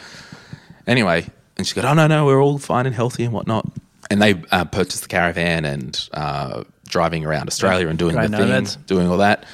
[0.87, 1.27] Anyway,
[1.59, 3.69] and she goes, oh, no, no, we're all fine and healthy and whatnot.
[4.09, 8.37] And they uh, purchased the caravan and uh, driving around Australia and doing Great the
[8.37, 9.45] thing, doing all that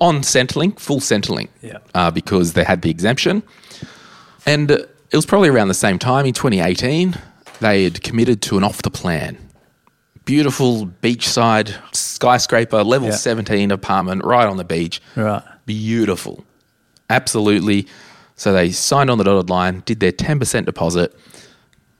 [0.00, 1.78] on Centrelink, full Centrelink, Yeah.
[1.94, 3.42] uh, because they had the exemption.
[4.44, 7.16] And it was probably around the same time in 2018,
[7.60, 9.38] they had committed to an off the plan.
[10.24, 13.14] Beautiful beachside skyscraper, level Yeah.
[13.14, 15.00] 17 apartment right on the beach.
[15.16, 15.42] Right.
[15.66, 16.44] Beautiful.
[17.08, 17.86] Absolutely.
[18.34, 21.16] So they signed on the dotted line, did their 10% deposit.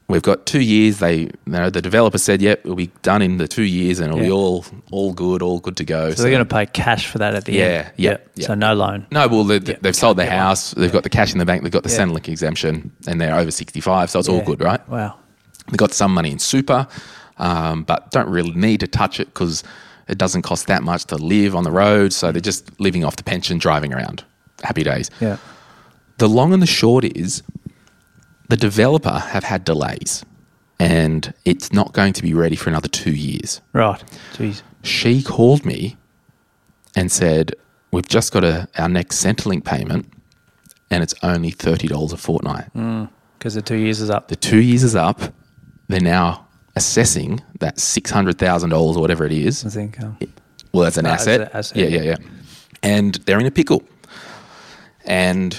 [0.08, 0.98] We've got two years.
[0.98, 4.08] They, you know, the developer said, "Yep, it'll be done in the two years, and
[4.12, 7.06] it'll be all, all good, all good to go." So they're going to pay cash
[7.06, 7.92] for that at the Yeah, end.
[7.96, 8.46] yeah, yeah.
[8.48, 9.06] So no loan.
[9.10, 9.76] No, well, they, Yeah.
[9.80, 10.42] they've sold their Yeah.
[10.42, 10.72] house.
[10.72, 11.62] They've got the cash in the bank.
[11.62, 11.98] They've got the Yeah.
[11.98, 14.86] Centrelink exemption, and they're over sixty-five, so it's all good, right?
[14.88, 15.14] Wow.
[15.70, 16.86] They got some money in super,
[17.38, 19.62] um, but don't really need to touch it because
[20.08, 22.12] it doesn't cost that much to live on the road.
[22.12, 24.24] So they're just living off the pension, driving around.
[24.62, 25.10] Happy days.
[25.20, 25.36] Yeah.
[26.18, 27.42] The long and the short is,
[28.52, 30.26] the developer have had delays,
[30.78, 34.02] and it's not going to be ready for another two years Right.
[34.34, 34.60] Jeez.
[34.82, 35.96] she called me
[36.94, 37.54] and said,
[37.92, 40.04] We've just got a, our next Centrelink payment
[40.90, 42.66] and it's only $30 a fortnight.
[43.38, 44.28] Because the two years is up.
[44.28, 45.18] The two years is up.
[45.88, 46.46] They're now
[46.76, 49.64] assessing that $600,000 or whatever it is.
[49.64, 49.98] I think.
[50.00, 50.18] Um,
[50.72, 51.40] Well, that's an asset.
[51.40, 51.86] a- asset, yeah.
[51.88, 52.16] yeah, yeah.
[52.82, 53.82] And they're in a pickle.
[55.06, 55.50] And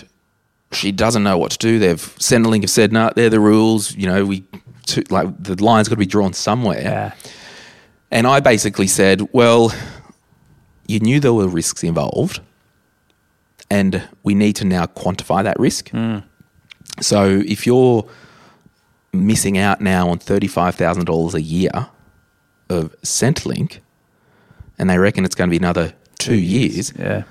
[0.76, 1.80] she doesn't know what to do.
[1.80, 3.96] They've Centrelink have said, no, they're the rules.
[3.96, 4.44] You know, we
[4.88, 6.82] to, like the line's got to be drawn somewhere.
[6.82, 7.14] yeah.
[8.12, 9.74] And I basically said, well,
[10.88, 12.42] you knew there were risks involved,
[13.72, 15.90] and we need to now quantify that risk.
[15.90, 16.20] Hmm.
[17.02, 18.08] So if you're
[19.14, 21.72] missing out now on $35,000 a year
[22.70, 23.80] of Centrelink,
[24.78, 27.24] and they reckon it's going to be another two years, Yeah.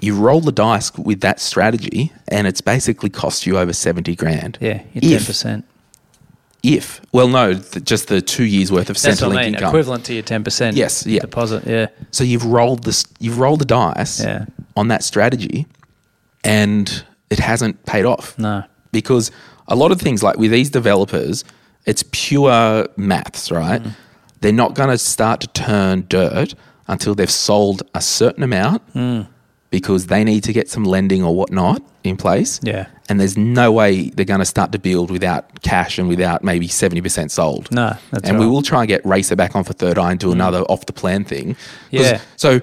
[0.00, 4.58] You roll the dice with that strategy, and it's basically cost you over 70 grand.
[4.60, 4.82] Yeah.
[4.92, 5.62] Your If- 10%.
[6.62, 9.54] If, well, no, th- just the two years worth of That's what Centrelink I mean.
[9.54, 9.68] income.
[9.68, 11.20] Equivalent to your 10% Yes, yeah.
[11.20, 11.64] deposit.
[11.64, 11.86] Yeah.
[12.10, 14.46] So you've rolled this, you've rolled the dice Yeah.
[14.76, 15.66] on that strategy,
[16.42, 18.36] and it hasn't paid off.
[18.38, 18.64] No.
[18.92, 19.30] because
[19.68, 21.44] a lot of things like with these developers,
[21.84, 23.82] it's pure maths, right?
[23.82, 23.94] Mm.
[24.40, 26.54] They're not going to start to turn dirt
[26.88, 29.26] until they've sold a certain amount, Mm.
[29.76, 32.60] Because they need to get some lending or whatnot in place.
[32.62, 32.86] Yeah.
[33.10, 36.66] And there's no way they're going to start to build without cash and without maybe
[36.66, 37.70] 70% sold.
[37.70, 38.48] No, that's And we right.
[38.48, 38.52] Mm.
[38.54, 40.94] will try and get Racer back on for Third Eye and do another off the
[40.94, 41.56] plan thing.
[41.90, 42.22] Yeah.
[42.36, 42.62] So,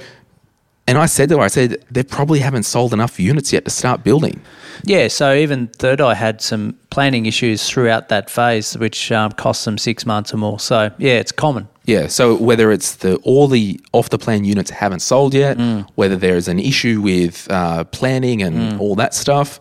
[0.87, 3.71] and I said to her, I said, they probably haven't sold enough units yet to
[3.71, 4.41] start building.
[4.83, 9.63] Yeah, so even Third Eye had some planning issues throughout that phase, which um, cost
[9.65, 10.59] them six months or more.
[10.59, 11.67] So yeah, it's common.
[11.85, 15.87] Yeah, so whether it's the all the off the plan units haven't sold yet, Mm.
[15.95, 19.59] whether there's an issue with uh, planning and all that stuff,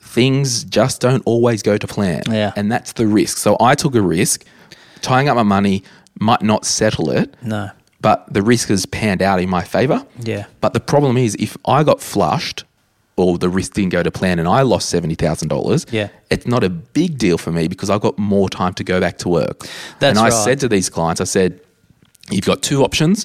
[0.00, 2.22] things just don't always go to plan.
[2.28, 2.52] Yeah.
[2.56, 3.38] and that's the risk.
[3.38, 4.44] So I took a risk,
[5.02, 5.82] tying up my money
[6.20, 7.34] might not settle it.
[7.42, 7.70] No.
[8.04, 9.98] But the risk has panned out in my favor.
[10.20, 10.44] Yeah.
[10.60, 12.64] but the problem is if I got flushed.
[13.16, 15.86] Or the risk didn't go to plan, and I lost seventy thousand dollars.
[15.92, 16.08] Yeah.
[16.30, 19.18] it's not a big deal for me because I've got more time to go back
[19.18, 19.60] to work.
[20.00, 20.44] That's and I right.
[20.44, 21.60] said to these clients, I said,
[22.32, 23.24] You've got two options.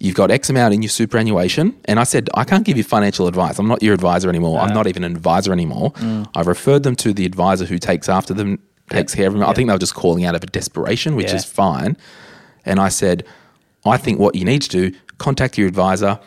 [0.00, 1.76] You've got X amount in your superannuation.
[1.84, 3.60] And I said, I can't give you financial advice.
[3.60, 4.58] I'm not your advisor anymore.
[4.58, 5.92] I'm not even an advisor anymore.
[5.92, 6.26] Mm.
[6.34, 8.58] I've referred them to the advisor who takes after them,
[8.90, 9.44] takes care of them.
[9.44, 11.36] I think they were just calling out of a desperation, which Yeah.
[11.36, 11.96] is fine.
[12.64, 13.24] And I said,
[13.84, 16.18] I think what you need to do, contact your advisor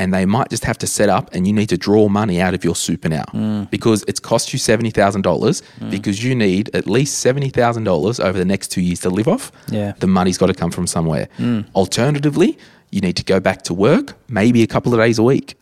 [0.00, 2.54] and they might just have to set up and you need to draw money out
[2.54, 3.68] of your super now Mm.
[3.68, 8.80] because it's cost you $70,000 because you need at least $70,000 over the next two
[8.80, 9.94] years to live off Yeah.
[9.98, 11.28] the money's got to come from somewhere.
[11.74, 12.58] Alternatively,
[12.90, 15.54] you need to go back to work, maybe a couple of days a week,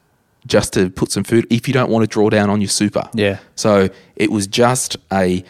[0.46, 3.08] just to put some food if you don't want to draw down on your super.
[3.14, 3.38] Yeah.
[3.56, 5.44] So it was just a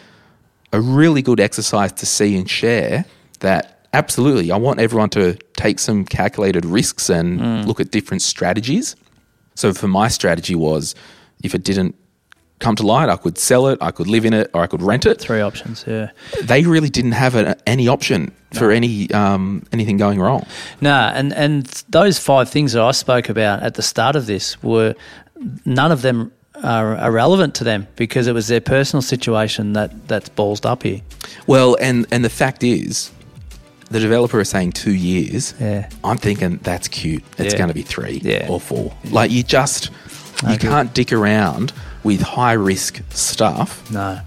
[0.73, 3.05] a really good exercise to see and share
[3.39, 8.95] that absolutely I want everyone to take some calculated risks and look at different strategies.
[9.55, 10.95] So for my strategy was
[11.43, 11.95] if it didn't
[12.59, 14.81] come to light, I could sell it, I could live in it, or I could
[14.81, 15.83] rent it Three options.
[15.87, 16.09] Yeah.
[16.41, 20.45] they really didn't have a, any option for any um, anything going wrong.
[20.81, 24.61] No, and and those five things that I spoke about at the start of this
[24.63, 24.95] were
[25.65, 26.31] none of them
[26.63, 30.83] are, are relevant to them because it was their personal situation that that's ballsed up
[30.83, 31.01] here.
[31.45, 33.11] Well, and and the fact is,
[33.89, 35.53] the developer is saying two years.
[35.59, 35.89] Yeah.
[36.03, 37.23] I'm thinking that's cute.
[37.37, 37.57] It's Yeah.
[37.57, 38.47] going to be three Yeah.
[38.49, 38.93] or four.
[39.11, 39.89] Like you just
[40.47, 41.73] you can't dick around
[42.03, 43.89] with high risk stuff.
[43.91, 44.19] No.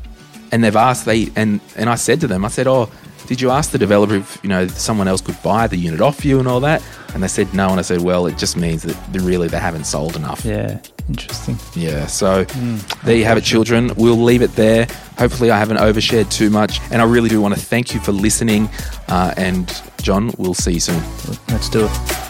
[0.52, 2.88] And they've asked they and and I said to them, I said, oh.
[3.30, 6.24] Did you ask the developer if you know someone else could buy the unit off
[6.24, 6.82] you and all that?
[7.14, 7.68] And they said no.
[7.68, 10.44] And I said, well, it just means that they really they haven't sold enough.
[10.44, 10.80] Yeah.
[11.08, 11.56] Interesting.
[11.76, 12.42] Yeah, so
[13.04, 13.92] there you have it, children.
[13.96, 14.88] We'll leave it there.
[15.16, 16.80] Hopefully, I haven't overshared too much.
[16.90, 18.68] And I really do want to thank you for listening.
[19.06, 21.00] Uh, and, John, we'll see you soon.
[21.50, 22.29] Let's do it.